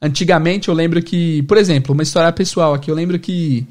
antigamente 0.01 0.69
eu 0.69 0.75
lembro 0.75 1.01
que, 1.01 1.41
por 1.43 1.57
exemplo, 1.57 1.93
uma 1.93 2.03
história 2.03 2.31
pessoal 2.31 2.73
aqui, 2.73 2.91
eu 2.91 2.95
lembro 2.95 3.17
que 3.17 3.67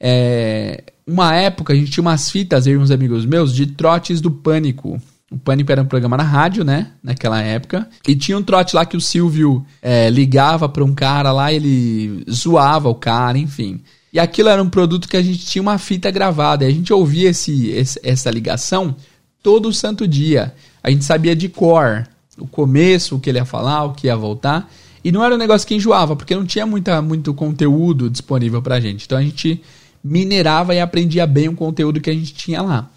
é, 0.00 0.84
uma 1.06 1.34
época 1.34 1.72
a 1.72 1.76
gente 1.76 1.90
tinha 1.90 2.02
umas 2.02 2.30
fitas, 2.30 2.66
e 2.66 2.76
uns 2.76 2.90
amigos 2.90 3.24
meus, 3.24 3.54
de 3.54 3.66
trotes 3.66 4.20
do 4.20 4.30
pânico. 4.30 5.00
O 5.28 5.36
Pânico 5.36 5.72
era 5.72 5.82
um 5.82 5.86
programa 5.86 6.16
na 6.16 6.22
rádio, 6.22 6.64
né? 6.64 6.92
Naquela 7.02 7.42
época. 7.42 7.88
E 8.06 8.14
tinha 8.14 8.38
um 8.38 8.42
trote 8.44 8.76
lá 8.76 8.86
que 8.86 8.96
o 8.96 9.00
Silvio 9.00 9.66
é, 9.82 10.08
ligava 10.08 10.68
para 10.68 10.84
um 10.84 10.94
cara 10.94 11.32
lá, 11.32 11.52
ele 11.52 12.24
zoava 12.30 12.88
o 12.88 12.94
cara, 12.94 13.36
enfim. 13.36 13.80
E 14.12 14.20
aquilo 14.20 14.48
era 14.48 14.62
um 14.62 14.68
produto 14.68 15.08
que 15.08 15.16
a 15.16 15.22
gente 15.22 15.44
tinha 15.44 15.60
uma 15.60 15.78
fita 15.78 16.12
gravada. 16.12 16.64
E 16.64 16.68
a 16.68 16.70
gente 16.70 16.92
ouvia 16.92 17.30
esse, 17.30 17.70
esse, 17.70 18.00
essa 18.04 18.30
ligação 18.30 18.94
todo 19.42 19.72
santo 19.72 20.06
dia. 20.06 20.54
A 20.80 20.90
gente 20.90 21.04
sabia 21.04 21.34
de 21.34 21.48
cor 21.48 22.06
o 22.38 22.46
começo, 22.46 23.16
o 23.16 23.20
que 23.20 23.28
ele 23.28 23.38
ia 23.38 23.44
falar, 23.44 23.84
o 23.84 23.94
que 23.94 24.06
ia 24.06 24.16
voltar. 24.16 24.70
E 25.02 25.10
não 25.10 25.24
era 25.24 25.34
um 25.34 25.38
negócio 25.38 25.66
que 25.66 25.74
enjoava, 25.74 26.14
porque 26.14 26.36
não 26.36 26.46
tinha 26.46 26.66
muita, 26.66 27.02
muito 27.02 27.34
conteúdo 27.34 28.08
disponível 28.08 28.62
pra 28.62 28.80
gente. 28.80 29.06
Então 29.06 29.18
a 29.18 29.22
gente 29.22 29.60
minerava 30.02 30.74
e 30.74 30.80
aprendia 30.80 31.26
bem 31.26 31.48
o 31.48 31.54
conteúdo 31.54 32.00
que 32.00 32.10
a 32.10 32.14
gente 32.14 32.34
tinha 32.34 32.62
lá. 32.62 32.90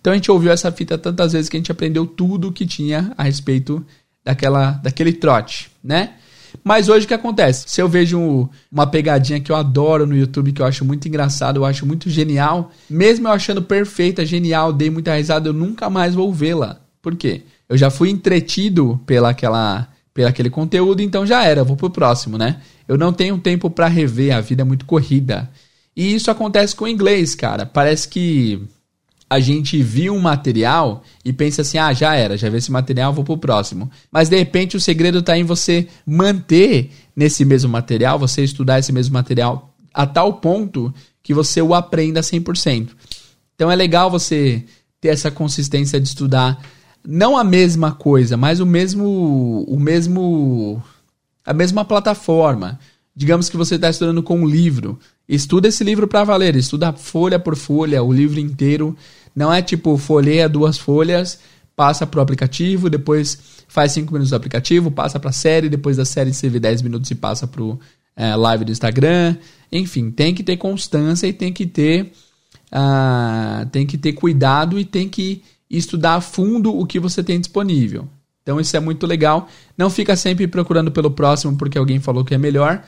Então 0.00 0.12
a 0.12 0.16
gente 0.16 0.30
ouviu 0.30 0.52
essa 0.52 0.70
fita 0.70 0.98
tantas 0.98 1.32
vezes 1.32 1.48
que 1.48 1.56
a 1.56 1.60
gente 1.60 1.72
aprendeu 1.72 2.06
tudo 2.06 2.52
que 2.52 2.66
tinha 2.66 3.12
a 3.16 3.22
respeito 3.22 3.84
daquela, 4.24 4.72
daquele 4.72 5.12
trote, 5.12 5.70
né? 5.82 6.14
Mas 6.62 6.88
hoje 6.88 7.04
o 7.04 7.08
que 7.08 7.14
acontece? 7.14 7.64
Se 7.66 7.80
eu 7.80 7.88
vejo 7.88 8.48
uma 8.70 8.86
pegadinha 8.86 9.40
que 9.40 9.50
eu 9.50 9.56
adoro 9.56 10.06
no 10.06 10.16
YouTube, 10.16 10.52
que 10.52 10.62
eu 10.62 10.66
acho 10.66 10.84
muito 10.84 11.08
engraçado, 11.08 11.56
eu 11.56 11.64
acho 11.64 11.84
muito 11.86 12.08
genial, 12.08 12.70
mesmo 12.88 13.26
eu 13.26 13.32
achando 13.32 13.62
perfeita, 13.62 14.24
genial, 14.24 14.72
dei 14.72 14.90
muita 14.90 15.16
risada, 15.16 15.48
eu 15.48 15.52
nunca 15.52 15.90
mais 15.90 16.14
vou 16.14 16.32
vê-la. 16.32 16.80
Por 17.02 17.16
quê? 17.16 17.42
Eu 17.68 17.76
já 17.76 17.90
fui 17.90 18.10
entretido 18.10 19.00
pela 19.06 19.30
aquela, 19.30 19.88
pela 20.12 20.28
aquele 20.28 20.50
conteúdo, 20.50 21.02
então 21.02 21.26
já 21.26 21.44
era, 21.44 21.64
vou 21.64 21.76
pro 21.76 21.90
próximo, 21.90 22.38
né? 22.38 22.60
Eu 22.86 22.96
não 22.96 23.12
tenho 23.12 23.38
tempo 23.38 23.70
para 23.70 23.88
rever, 23.88 24.36
a 24.36 24.40
vida 24.40 24.62
é 24.62 24.64
muito 24.64 24.84
corrida. 24.84 25.50
E 25.96 26.14
isso 26.14 26.30
acontece 26.30 26.74
com 26.74 26.84
o 26.84 26.88
inglês, 26.88 27.34
cara. 27.34 27.64
Parece 27.64 28.08
que 28.08 28.60
a 29.28 29.40
gente 29.40 29.82
viu 29.82 30.14
um 30.14 30.20
material 30.20 31.02
e 31.24 31.32
pensa 31.32 31.62
assim: 31.62 31.78
ah, 31.78 31.92
já 31.92 32.14
era, 32.14 32.36
já 32.36 32.48
vi 32.48 32.58
esse 32.58 32.70
material, 32.70 33.12
vou 33.12 33.24
pro 33.24 33.38
próximo. 33.38 33.90
Mas 34.10 34.28
de 34.28 34.36
repente 34.36 34.76
o 34.76 34.80
segredo 34.80 35.18
está 35.18 35.36
em 35.36 35.44
você 35.44 35.88
manter 36.06 36.90
nesse 37.16 37.44
mesmo 37.44 37.70
material, 37.70 38.18
você 38.18 38.42
estudar 38.44 38.78
esse 38.78 38.92
mesmo 38.92 39.12
material 39.12 39.74
a 39.92 40.06
tal 40.06 40.34
ponto 40.34 40.92
que 41.22 41.32
você 41.32 41.62
o 41.62 41.74
aprenda 41.74 42.20
100%. 42.20 42.90
Então 43.54 43.70
é 43.70 43.76
legal 43.76 44.10
você 44.10 44.64
ter 45.00 45.08
essa 45.08 45.30
consistência 45.30 46.00
de 46.00 46.08
estudar 46.08 46.60
não 47.06 47.36
a 47.36 47.44
mesma 47.44 47.92
coisa, 47.92 48.36
mas 48.36 48.60
o 48.60 48.66
mesmo 48.66 49.64
o 49.68 49.78
mesmo 49.78 50.82
a 51.44 51.52
mesma 51.52 51.84
plataforma. 51.84 52.78
Digamos 53.16 53.48
que 53.48 53.56
você 53.56 53.76
está 53.76 53.88
estudando 53.88 54.22
com 54.22 54.40
um 54.40 54.46
livro. 54.46 54.98
Estuda 55.28 55.68
esse 55.68 55.82
livro 55.82 56.06
para 56.06 56.24
valer, 56.24 56.54
estuda 56.56 56.92
folha 56.92 57.38
por 57.38 57.56
folha, 57.56 58.02
o 58.02 58.12
livro 58.12 58.38
inteiro. 58.38 58.96
Não 59.34 59.52
é 59.52 59.62
tipo 59.62 59.96
folheia 59.96 60.48
duas 60.48 60.76
folhas, 60.78 61.38
passa 61.74 62.06
pro 62.06 62.20
aplicativo, 62.20 62.90
depois 62.90 63.38
faz 63.66 63.92
cinco 63.92 64.12
minutos 64.12 64.30
do 64.30 64.36
aplicativo, 64.36 64.90
passa 64.90 65.18
para 65.18 65.30
a 65.30 65.32
série, 65.32 65.68
depois 65.68 65.96
da 65.96 66.04
série 66.04 66.32
você 66.32 66.48
vê 66.48 66.60
10 66.60 66.82
minutos 66.82 67.10
e 67.10 67.14
passa 67.14 67.46
pro 67.46 67.78
é, 68.14 68.36
live 68.36 68.64
do 68.64 68.72
Instagram. 68.72 69.36
Enfim, 69.72 70.10
tem 70.10 70.34
que 70.34 70.44
ter 70.44 70.56
constância 70.56 71.26
e 71.26 71.32
tem 71.32 71.52
que 71.52 71.66
ter 71.66 72.12
uh, 72.74 73.66
tem 73.70 73.86
que 73.86 73.96
ter 73.96 74.12
cuidado 74.12 74.78
e 74.78 74.84
tem 74.84 75.08
que 75.08 75.42
estudar 75.70 76.16
a 76.16 76.20
fundo 76.20 76.76
o 76.76 76.86
que 76.86 76.98
você 76.98 77.22
tem 77.22 77.38
disponível. 77.38 78.08
Então 78.42 78.60
isso 78.60 78.76
é 78.76 78.80
muito 78.80 79.06
legal. 79.06 79.48
Não 79.76 79.88
fica 79.88 80.14
sempre 80.16 80.46
procurando 80.46 80.90
pelo 80.90 81.10
próximo 81.10 81.56
porque 81.56 81.78
alguém 81.78 81.98
falou 82.00 82.24
que 82.24 82.34
é 82.34 82.38
melhor. 82.38 82.84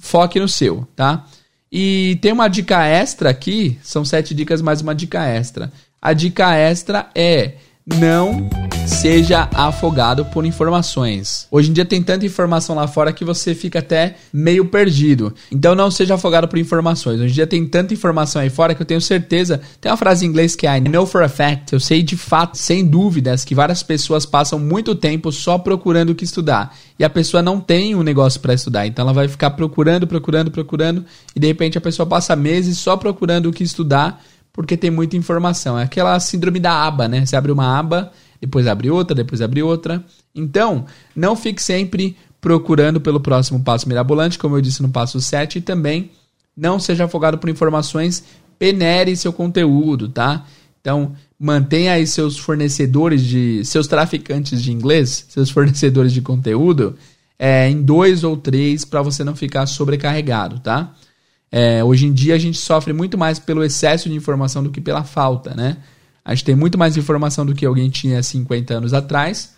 Foque 0.00 0.40
no 0.40 0.48
seu, 0.48 0.86
tá? 0.96 1.26
E 1.70 2.18
tem 2.22 2.32
uma 2.32 2.48
dica 2.48 2.84
extra 2.86 3.30
aqui, 3.30 3.78
são 3.82 4.04
sete 4.04 4.34
dicas 4.34 4.62
mais 4.62 4.80
uma 4.80 4.94
dica 4.94 5.24
extra. 5.24 5.70
A 6.00 6.12
dica 6.12 6.54
extra 6.54 7.10
é 7.14 7.54
não 7.96 8.48
seja 8.86 9.48
afogado 9.54 10.24
por 10.24 10.44
informações. 10.44 11.46
Hoje 11.50 11.70
em 11.70 11.72
dia 11.72 11.84
tem 11.84 12.02
tanta 12.02 12.24
informação 12.24 12.74
lá 12.74 12.86
fora 12.86 13.12
que 13.12 13.24
você 13.24 13.54
fica 13.54 13.78
até 13.78 14.16
meio 14.32 14.64
perdido. 14.64 15.34
Então 15.52 15.74
não 15.74 15.90
seja 15.90 16.14
afogado 16.14 16.48
por 16.48 16.58
informações. 16.58 17.20
Hoje 17.20 17.30
em 17.30 17.34
dia 17.34 17.46
tem 17.46 17.66
tanta 17.66 17.92
informação 17.92 18.40
aí 18.40 18.50
fora 18.50 18.74
que 18.74 18.82
eu 18.82 18.86
tenho 18.86 19.00
certeza. 19.00 19.60
Tem 19.80 19.90
uma 19.90 19.96
frase 19.96 20.24
em 20.24 20.28
inglês 20.28 20.56
que 20.56 20.66
é 20.66 20.78
I 20.78 20.80
know 20.80 21.06
for 21.06 21.22
a 21.22 21.28
fact. 21.28 21.72
Eu 21.72 21.80
sei 21.80 22.02
de 22.02 22.16
fato, 22.16 22.56
sem 22.56 22.84
dúvidas, 22.84 23.44
que 23.44 23.54
várias 23.54 23.82
pessoas 23.82 24.24
passam 24.24 24.58
muito 24.58 24.94
tempo 24.94 25.30
só 25.30 25.58
procurando 25.58 26.10
o 26.10 26.14
que 26.14 26.24
estudar. 26.24 26.74
E 26.98 27.04
a 27.04 27.10
pessoa 27.10 27.42
não 27.42 27.60
tem 27.60 27.94
um 27.94 28.02
negócio 28.02 28.40
para 28.40 28.54
estudar. 28.54 28.86
Então 28.86 29.04
ela 29.04 29.12
vai 29.12 29.28
ficar 29.28 29.50
procurando, 29.50 30.06
procurando, 30.06 30.50
procurando. 30.50 31.04
E 31.36 31.40
de 31.40 31.46
repente 31.46 31.78
a 31.78 31.80
pessoa 31.80 32.06
passa 32.06 32.34
meses 32.34 32.78
só 32.78 32.96
procurando 32.96 33.46
o 33.46 33.52
que 33.52 33.62
estudar 33.62 34.22
porque 34.58 34.76
tem 34.76 34.90
muita 34.90 35.16
informação. 35.16 35.78
É 35.78 35.84
aquela 35.84 36.18
síndrome 36.18 36.58
da 36.58 36.84
aba, 36.84 37.06
né? 37.06 37.24
Você 37.24 37.36
abre 37.36 37.52
uma 37.52 37.78
aba 37.78 38.10
depois 38.40 38.66
abre 38.66 38.90
outra, 38.90 39.14
depois 39.14 39.40
abre 39.40 39.62
outra. 39.62 40.04
Então, 40.34 40.84
não 41.14 41.36
fique 41.36 41.62
sempre 41.62 42.16
procurando 42.40 43.00
pelo 43.00 43.20
próximo 43.20 43.62
passo 43.62 43.88
mirabolante, 43.88 44.36
como 44.36 44.56
eu 44.56 44.60
disse 44.60 44.82
no 44.82 44.88
passo 44.88 45.20
7, 45.20 45.58
e 45.58 45.60
também 45.60 46.10
não 46.56 46.80
seja 46.80 47.04
afogado 47.04 47.38
por 47.38 47.48
informações, 47.48 48.24
penere 48.58 49.16
seu 49.16 49.32
conteúdo, 49.32 50.08
tá? 50.08 50.44
Então, 50.80 51.12
mantenha 51.38 51.92
aí 51.92 52.04
seus 52.04 52.36
fornecedores 52.36 53.22
de. 53.22 53.64
seus 53.64 53.86
traficantes 53.86 54.60
de 54.60 54.72
inglês, 54.72 55.24
seus 55.28 55.50
fornecedores 55.50 56.12
de 56.12 56.20
conteúdo, 56.20 56.96
é, 57.38 57.70
em 57.70 57.80
dois 57.80 58.24
ou 58.24 58.36
três 58.36 58.84
para 58.84 59.02
você 59.02 59.22
não 59.22 59.36
ficar 59.36 59.66
sobrecarregado, 59.66 60.58
tá? 60.58 60.92
É, 61.50 61.82
hoje 61.82 62.06
em 62.06 62.12
dia 62.12 62.34
a 62.34 62.38
gente 62.38 62.58
sofre 62.58 62.92
muito 62.92 63.16
mais 63.16 63.38
pelo 63.38 63.64
excesso 63.64 64.08
de 64.08 64.14
informação 64.14 64.62
do 64.62 64.70
que 64.70 64.80
pela 64.80 65.04
falta, 65.04 65.54
né? 65.54 65.78
A 66.24 66.34
gente 66.34 66.44
tem 66.44 66.54
muito 66.54 66.76
mais 66.76 66.96
informação 66.96 67.46
do 67.46 67.54
que 67.54 67.64
alguém 67.64 67.88
tinha 67.88 68.22
50 68.22 68.74
anos 68.74 68.92
atrás, 68.92 69.54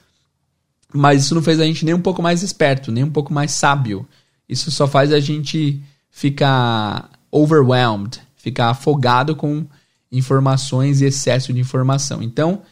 mas 0.95 1.25
isso 1.25 1.35
não 1.35 1.43
fez 1.43 1.59
a 1.59 1.65
gente 1.65 1.85
nem 1.85 1.95
um 1.95 2.01
pouco 2.01 2.23
mais 2.23 2.43
esperto, 2.43 2.93
nem 2.93 3.03
um 3.03 3.11
pouco 3.11 3.33
mais 3.33 3.51
sábio. 3.53 4.07
Isso 4.49 4.71
só 4.71 4.87
faz 4.87 5.13
a 5.13 5.19
gente 5.19 5.83
ficar 6.11 7.11
overwhelmed, 7.31 8.21
ficar 8.37 8.71
afogado 8.71 9.35
com 9.35 9.67
informações 10.13 11.01
e 11.01 11.07
excesso 11.07 11.53
de 11.53 11.61
informação. 11.61 12.23
Então, 12.23 12.63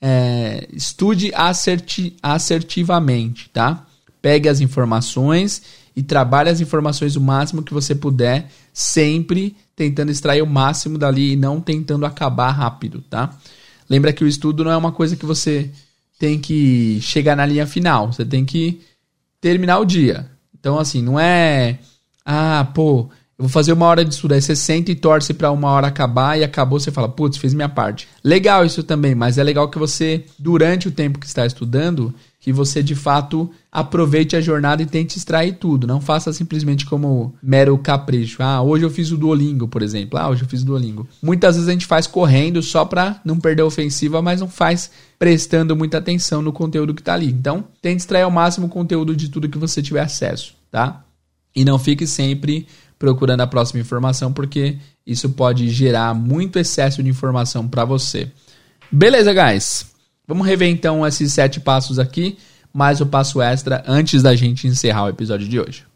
é, 0.00 0.66
estude 0.72 1.32
asserti 1.34 2.16
assertivamente, 2.22 3.48
tá? 3.50 3.86
Pegue 4.22 4.48
as 4.48 4.60
informações 4.60 5.62
e 5.94 6.02
trabalhe 6.02 6.48
as 6.48 6.60
informações 6.60 7.16
o 7.16 7.20
máximo 7.20 7.62
que 7.62 7.74
você 7.74 7.94
puder, 7.94 8.50
sempre 8.72 9.56
tentando 9.74 10.10
extrair 10.10 10.42
o 10.42 10.46
máximo 10.46 10.98
dali 10.98 11.32
e 11.32 11.36
não 11.36 11.60
tentando 11.60 12.04
acabar 12.06 12.50
rápido, 12.50 13.02
tá? 13.08 13.36
Lembra 13.88 14.12
que 14.12 14.22
o 14.22 14.28
estudo 14.28 14.64
não 14.64 14.70
é 14.70 14.76
uma 14.76 14.92
coisa 14.92 15.16
que 15.16 15.26
você 15.26 15.70
tem 16.18 16.38
que 16.38 17.00
chegar 17.00 17.34
na 17.34 17.46
linha 17.46 17.66
final, 17.66 18.12
você 18.12 18.24
tem 18.24 18.44
que 18.44 18.80
terminar 19.40 19.78
o 19.78 19.84
dia. 19.84 20.30
Então, 20.58 20.78
assim, 20.78 21.02
não 21.02 21.18
é. 21.18 21.78
Ah, 22.24 22.70
pô, 22.74 23.08
eu 23.40 23.44
vou 23.44 23.48
fazer 23.48 23.72
uma 23.72 23.86
hora 23.86 24.04
de 24.04 24.12
estudo. 24.12 24.34
Aí 24.34 24.42
você 24.42 24.54
senta 24.54 24.92
e 24.92 24.94
torce 24.94 25.32
para 25.32 25.50
uma 25.50 25.70
hora 25.70 25.86
acabar 25.86 26.38
e 26.38 26.44
acabou, 26.44 26.78
você 26.78 26.90
fala, 26.90 27.08
putz, 27.08 27.38
fiz 27.38 27.54
minha 27.54 27.70
parte. 27.70 28.06
Legal 28.22 28.66
isso 28.66 28.82
também, 28.82 29.14
mas 29.14 29.38
é 29.38 29.42
legal 29.42 29.70
que 29.70 29.78
você, 29.78 30.26
durante 30.38 30.88
o 30.88 30.90
tempo 30.90 31.18
que 31.18 31.24
está 31.24 31.46
estudando, 31.46 32.14
que 32.38 32.52
você 32.52 32.82
de 32.82 32.94
fato 32.94 33.50
aproveite 33.72 34.36
a 34.36 34.42
jornada 34.42 34.82
e 34.82 34.86
tente 34.86 35.16
extrair 35.16 35.54
tudo. 35.54 35.86
Não 35.86 36.02
faça 36.02 36.34
simplesmente 36.34 36.84
como 36.84 37.34
mero 37.42 37.78
capricho. 37.78 38.42
Ah, 38.42 38.60
hoje 38.60 38.84
eu 38.84 38.90
fiz 38.90 39.10
o 39.10 39.16
Duolingo, 39.16 39.66
por 39.66 39.80
exemplo. 39.80 40.18
Ah, 40.18 40.28
hoje 40.28 40.42
eu 40.42 40.48
fiz 40.48 40.60
o 40.60 40.66
Duolingo. 40.66 41.08
Muitas 41.22 41.54
vezes 41.54 41.68
a 41.68 41.72
gente 41.72 41.86
faz 41.86 42.06
correndo 42.06 42.60
só 42.60 42.84
para 42.84 43.22
não 43.24 43.40
perder 43.40 43.62
a 43.62 43.66
ofensiva, 43.66 44.20
mas 44.20 44.42
não 44.42 44.48
faz 44.48 44.90
prestando 45.18 45.74
muita 45.74 45.96
atenção 45.96 46.42
no 46.42 46.52
conteúdo 46.52 46.92
que 46.92 47.00
está 47.00 47.14
ali. 47.14 47.30
Então, 47.30 47.64
tente 47.80 48.00
extrair 48.00 48.22
ao 48.22 48.30
máximo 48.30 48.66
o 48.66 48.70
conteúdo 48.70 49.16
de 49.16 49.30
tudo 49.30 49.48
que 49.48 49.56
você 49.56 49.80
tiver 49.80 50.00
acesso, 50.00 50.54
tá? 50.70 51.04
E 51.56 51.64
não 51.64 51.78
fique 51.78 52.06
sempre 52.06 52.66
procurando 53.00 53.40
a 53.40 53.46
próxima 53.46 53.80
informação, 53.80 54.30
porque 54.30 54.76
isso 55.06 55.30
pode 55.30 55.70
gerar 55.70 56.14
muito 56.14 56.58
excesso 56.58 57.02
de 57.02 57.08
informação 57.08 57.66
para 57.66 57.82
você. 57.82 58.30
Beleza, 58.92 59.32
guys? 59.32 59.86
Vamos 60.28 60.46
rever 60.46 60.68
então 60.68 61.04
esses 61.06 61.32
sete 61.32 61.58
passos 61.58 61.98
aqui, 61.98 62.36
mais 62.72 63.00
o 63.00 63.06
passo 63.06 63.40
extra 63.40 63.82
antes 63.88 64.22
da 64.22 64.36
gente 64.36 64.66
encerrar 64.68 65.04
o 65.04 65.08
episódio 65.08 65.48
de 65.48 65.58
hoje. 65.58 65.86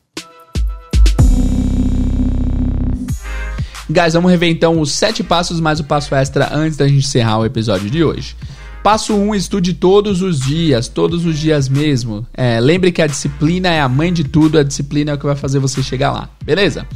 Guys, 3.88 4.14
vamos 4.14 4.30
rever 4.30 4.48
então 4.48 4.80
os 4.80 4.90
sete 4.92 5.22
passos 5.22 5.60
mais 5.60 5.78
o 5.78 5.84
passo 5.84 6.14
extra 6.14 6.48
antes 6.56 6.78
da 6.78 6.88
gente 6.88 7.04
encerrar 7.04 7.38
o 7.38 7.44
episódio 7.44 7.90
de 7.90 8.02
hoje. 8.02 8.34
Passo 8.84 9.14
1, 9.14 9.28
um, 9.28 9.34
estude 9.34 9.72
todos 9.72 10.20
os 10.20 10.38
dias, 10.38 10.88
todos 10.88 11.24
os 11.24 11.38
dias 11.38 11.70
mesmo. 11.70 12.26
É, 12.34 12.60
lembre 12.60 12.92
que 12.92 13.00
a 13.00 13.06
disciplina 13.06 13.70
é 13.70 13.80
a 13.80 13.88
mãe 13.88 14.12
de 14.12 14.24
tudo, 14.24 14.58
a 14.58 14.62
disciplina 14.62 15.10
é 15.10 15.14
o 15.14 15.18
que 15.18 15.24
vai 15.24 15.34
fazer 15.34 15.58
você 15.58 15.82
chegar 15.82 16.12
lá, 16.12 16.28
beleza? 16.44 16.86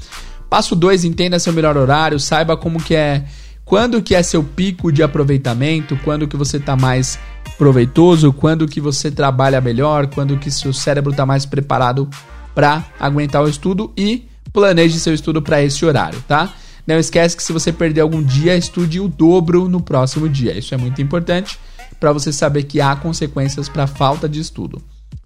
Passo 0.51 0.77
2, 0.77 1.05
entenda 1.05 1.39
seu 1.39 1.51
melhor 1.51 1.79
horário, 1.79 2.21
saiba 2.21 2.59
como 2.59 2.79
que 2.79 2.95
é, 2.95 3.25
quando 3.65 4.03
que 4.03 4.15
é 4.15 4.23
seu 4.23 4.45
pico 4.45 4.93
de 4.93 5.03
aproveitamento, 5.03 5.99
quando 6.05 6.29
que 6.29 6.37
você 6.37 6.59
está 6.59 6.77
mais 6.77 7.19
proveitoso, 7.57 8.35
quando 8.35 8.69
que 8.69 8.83
você 8.83 9.11
trabalha 9.11 9.59
melhor, 9.59 10.09
quando 10.09 10.37
que 10.37 10.51
seu 10.51 10.75
cérebro 10.75 11.13
está 11.13 11.25
mais 11.25 11.47
preparado 11.47 12.07
para 12.55 12.85
aguentar 13.01 13.43
o 13.43 13.49
estudo 13.49 13.95
e 13.97 14.29
planeje 14.53 15.01
seu 15.01 15.15
estudo 15.15 15.41
para 15.41 15.63
esse 15.63 15.87
horário, 15.87 16.23
tá? 16.29 16.53
Não 16.87 16.99
esquece 16.99 17.35
que 17.35 17.43
se 17.43 17.53
você 17.53 17.73
perder 17.73 18.03
algum 18.03 18.23
dia, 18.23 18.55
estude 18.59 19.01
o 19.01 19.09
dobro 19.09 19.71
no 19.71 19.81
próximo 19.81 20.29
dia. 20.29 20.53
Isso 20.59 20.75
é 20.75 20.77
muito 20.77 21.01
importante 21.01 21.59
para 21.99 22.13
você 22.13 22.33
saber 22.33 22.65
que 22.65 22.81
há 22.81 22.95
consequências 22.97 23.69
para 23.69 23.87
falta 23.87 24.29
de 24.29 24.41
estudo, 24.41 24.83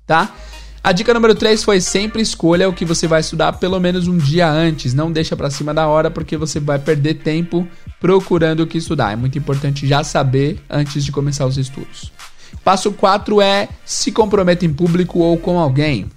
tá? 0.06 0.32
A 0.84 0.90
dica 0.90 1.14
número 1.14 1.32
3 1.32 1.62
foi 1.62 1.80
sempre 1.80 2.20
escolha 2.20 2.68
o 2.68 2.72
que 2.72 2.84
você 2.84 3.06
vai 3.06 3.20
estudar 3.20 3.52
pelo 3.52 3.78
menos 3.78 4.08
um 4.08 4.18
dia 4.18 4.50
antes, 4.50 4.92
não 4.92 5.12
deixa 5.12 5.36
para 5.36 5.48
cima 5.48 5.72
da 5.72 5.86
hora 5.86 6.10
porque 6.10 6.36
você 6.36 6.58
vai 6.58 6.76
perder 6.76 7.14
tempo 7.14 7.68
procurando 8.00 8.64
o 8.64 8.66
que 8.66 8.78
estudar. 8.78 9.12
É 9.12 9.16
muito 9.16 9.38
importante 9.38 9.86
já 9.86 10.02
saber 10.02 10.60
antes 10.68 11.04
de 11.04 11.12
começar 11.12 11.46
os 11.46 11.56
estudos. 11.56 12.10
Passo 12.64 12.90
4 12.90 13.40
é 13.40 13.68
se 13.84 14.10
comprometa 14.10 14.66
em 14.66 14.72
público 14.72 15.20
ou 15.20 15.38
com 15.38 15.56
alguém. 15.56 16.10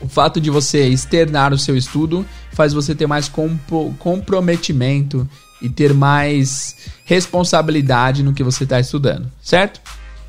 O 0.00 0.08
fato 0.08 0.40
de 0.40 0.48
você 0.48 0.86
externar 0.86 1.52
o 1.52 1.58
seu 1.58 1.76
estudo 1.76 2.24
faz 2.52 2.72
você 2.72 2.94
ter 2.94 3.08
mais 3.08 3.28
comprometimento 3.98 5.28
e 5.62 5.68
ter 5.68 5.94
mais 5.94 6.76
responsabilidade 7.04 8.22
no 8.22 8.34
que 8.34 8.42
você 8.42 8.64
está 8.64 8.80
estudando, 8.80 9.30
certo? 9.40 9.80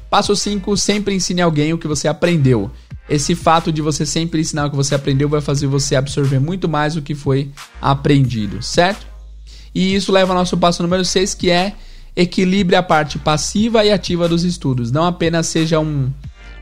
Passo 0.09 0.35
5, 0.35 0.77
sempre 0.77 1.15
ensine 1.15 1.41
alguém 1.41 1.73
o 1.73 1.77
que 1.77 1.87
você 1.87 2.07
aprendeu. 2.07 2.69
Esse 3.09 3.35
fato 3.35 3.71
de 3.71 3.81
você 3.81 4.05
sempre 4.05 4.39
ensinar 4.39 4.67
o 4.67 4.69
que 4.69 4.75
você 4.75 4.93
aprendeu 4.93 5.27
vai 5.27 5.41
fazer 5.41 5.67
você 5.67 5.95
absorver 5.95 6.39
muito 6.39 6.69
mais 6.69 6.95
o 6.95 7.01
que 7.01 7.15
foi 7.15 7.49
aprendido, 7.81 8.61
certo? 8.61 9.07
E 9.73 9.95
isso 9.95 10.11
leva 10.11 10.31
ao 10.31 10.37
nosso 10.37 10.55
passo 10.55 10.83
número 10.83 11.03
6, 11.03 11.33
que 11.33 11.49
é 11.49 11.73
equilibre 12.15 12.75
a 12.75 12.83
parte 12.83 13.17
passiva 13.17 13.83
e 13.83 13.91
ativa 13.91 14.29
dos 14.29 14.43
estudos. 14.43 14.91
Não 14.91 15.03
apenas 15.03 15.47
seja 15.47 15.79
um, 15.79 16.11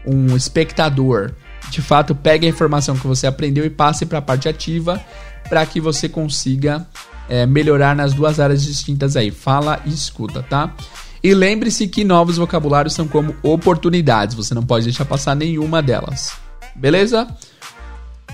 um 0.06 0.36
espectador. 0.36 1.34
De 1.70 1.82
fato, 1.82 2.16
pegue 2.16 2.46
a 2.46 2.50
informação 2.50 2.96
que 2.96 3.06
você 3.06 3.28
aprendeu 3.28 3.66
e 3.66 3.70
passe 3.70 4.06
para 4.06 4.20
a 4.20 4.22
parte 4.22 4.48
ativa 4.48 5.04
para 5.50 5.66
que 5.66 5.82
você 5.82 6.08
consiga 6.08 6.88
é, 7.32 7.46
melhorar 7.46 7.96
nas 7.96 8.13
duas 8.13 8.41
áreas 8.41 8.62
distintas 8.62 9.15
aí, 9.15 9.32
fala 9.32 9.82
e 9.86 9.89
escuta, 9.89 10.44
tá? 10.44 10.76
E 11.24 11.34
lembre-se 11.34 11.88
que 11.88 12.04
novos 12.04 12.36
vocabulários 12.36 12.94
são 12.94 13.08
como 13.08 13.34
oportunidades, 13.41 14.36
você 14.36 14.54
não 14.54 14.63
pode 14.63 14.84
deixar 14.84 15.06
passar 15.06 15.34
nenhuma 15.34 15.82
delas. 15.82 16.34
Beleza? 16.76 17.26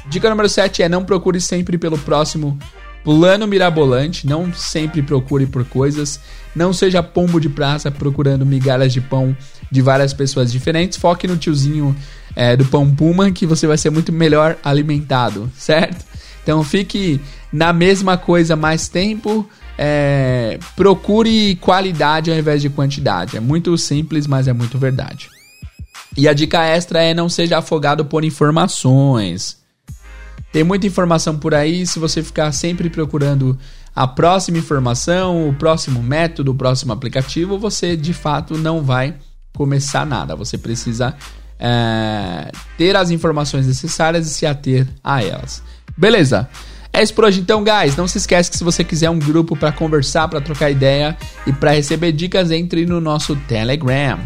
Dica 0.09 0.27
número 0.27 0.49
7 0.49 0.81
é 0.81 0.89
não 0.89 1.05
procure 1.05 1.39
sempre 1.39 1.77
pelo 1.77 1.95
próximo 1.95 2.57
plano 3.03 3.45
mirabolante, 3.45 4.25
não 4.25 4.51
sempre 4.51 5.03
procure 5.03 5.45
por 5.45 5.63
coisas, 5.63 6.19
não 6.55 6.73
seja 6.73 7.03
pombo 7.03 7.39
de 7.39 7.49
praça 7.49 7.91
procurando 7.91 8.47
migalhas 8.47 8.91
de 8.91 8.99
pão 8.99 9.37
de 9.69 9.79
várias 9.79 10.11
pessoas 10.11 10.51
diferentes, 10.51 10.97
foque 10.97 11.27
no 11.27 11.37
tiozinho 11.37 11.95
é, 12.35 12.57
do 12.57 12.65
pão 12.65 12.89
puma 12.89 13.31
que 13.31 13.45
você 13.45 13.67
vai 13.67 13.77
ser 13.77 13.91
muito 13.91 14.11
melhor 14.11 14.57
alimentado, 14.63 15.51
certo? 15.55 16.03
Então 16.41 16.63
fique 16.63 17.19
na 17.51 17.71
mesma 17.71 18.17
coisa 18.17 18.55
mais 18.55 18.87
tempo. 18.87 19.47
É, 19.77 20.57
procure 20.75 21.55
qualidade 21.57 22.31
ao 22.31 22.37
invés 22.37 22.61
de 22.61 22.69
quantidade. 22.69 23.37
É 23.37 23.39
muito 23.39 23.77
simples, 23.77 24.25
mas 24.25 24.47
é 24.47 24.53
muito 24.53 24.77
verdade. 24.77 25.29
E 26.15 26.27
a 26.27 26.33
dica 26.33 26.63
extra 26.63 27.01
é 27.01 27.13
não 27.13 27.29
seja 27.29 27.59
afogado 27.59 28.03
por 28.03 28.23
informações. 28.25 29.57
Tem 30.51 30.63
muita 30.63 30.87
informação 30.87 31.37
por 31.37 31.53
aí, 31.53 31.85
se 31.85 31.99
você 31.99 32.23
ficar 32.23 32.51
sempre 32.51 32.89
procurando 32.89 33.57
a 33.95 34.07
próxima 34.07 34.57
informação, 34.57 35.49
o 35.49 35.53
próximo 35.53 36.01
método, 36.01 36.51
o 36.51 36.55
próximo 36.55 36.93
aplicativo, 36.93 37.59
você 37.59 37.95
de 37.95 38.13
fato 38.13 38.57
não 38.57 38.81
vai 38.81 39.15
começar 39.53 40.05
nada. 40.05 40.35
Você 40.35 40.57
precisa 40.57 41.15
é, 41.59 42.51
ter 42.77 42.95
as 42.95 43.11
informações 43.11 43.67
necessárias 43.67 44.27
e 44.27 44.29
se 44.33 44.45
ater 44.45 44.87
a 45.03 45.23
elas. 45.23 45.61
Beleza. 45.95 46.49
É 46.97 47.03
isso 47.03 47.13
por 47.13 47.25
hoje 47.25 47.41
então, 47.41 47.63
guys. 47.63 47.95
Não 47.95 48.07
se 48.07 48.17
esquece 48.17 48.49
que 48.49 48.57
se 48.57 48.63
você 48.63 48.83
quiser 48.83 49.07
um 49.11 49.19
grupo 49.19 49.55
para 49.55 49.71
conversar, 49.71 50.27
para 50.27 50.41
trocar 50.41 50.71
ideia 50.71 51.15
e 51.45 51.53
para 51.53 51.69
receber 51.69 52.11
dicas, 52.11 52.49
entre 52.49 52.87
no 52.87 52.99
nosso 52.99 53.35
Telegram. 53.35 54.19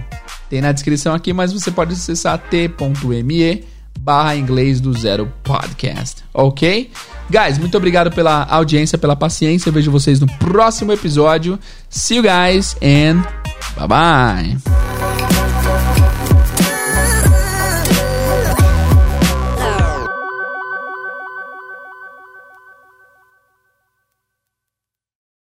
Tem 0.49 0.61
na 0.61 0.71
descrição 0.71 1.13
aqui, 1.13 1.33
mas 1.33 1.51
você 1.51 1.69
pode 1.69 1.91
acessar 1.91 2.37
t.me 2.37 3.65
barra 3.99 4.37
inglês 4.37 4.79
do 4.79 4.97
zero 4.97 5.29
podcast, 5.43 6.23
ok? 6.33 6.89
Guys, 7.29 7.57
muito 7.57 7.75
obrigado 7.75 8.09
pela 8.09 8.45
audiência, 8.45 8.97
pela 8.97 9.17
paciência. 9.17 9.67
Eu 9.67 9.73
vejo 9.73 9.91
vocês 9.91 10.21
no 10.21 10.27
próximo 10.37 10.93
episódio. 10.93 11.59
See 11.89 12.15
you 12.15 12.23
guys 12.23 12.77
and 12.81 13.21
bye 13.75 13.87
bye. 13.89 15.40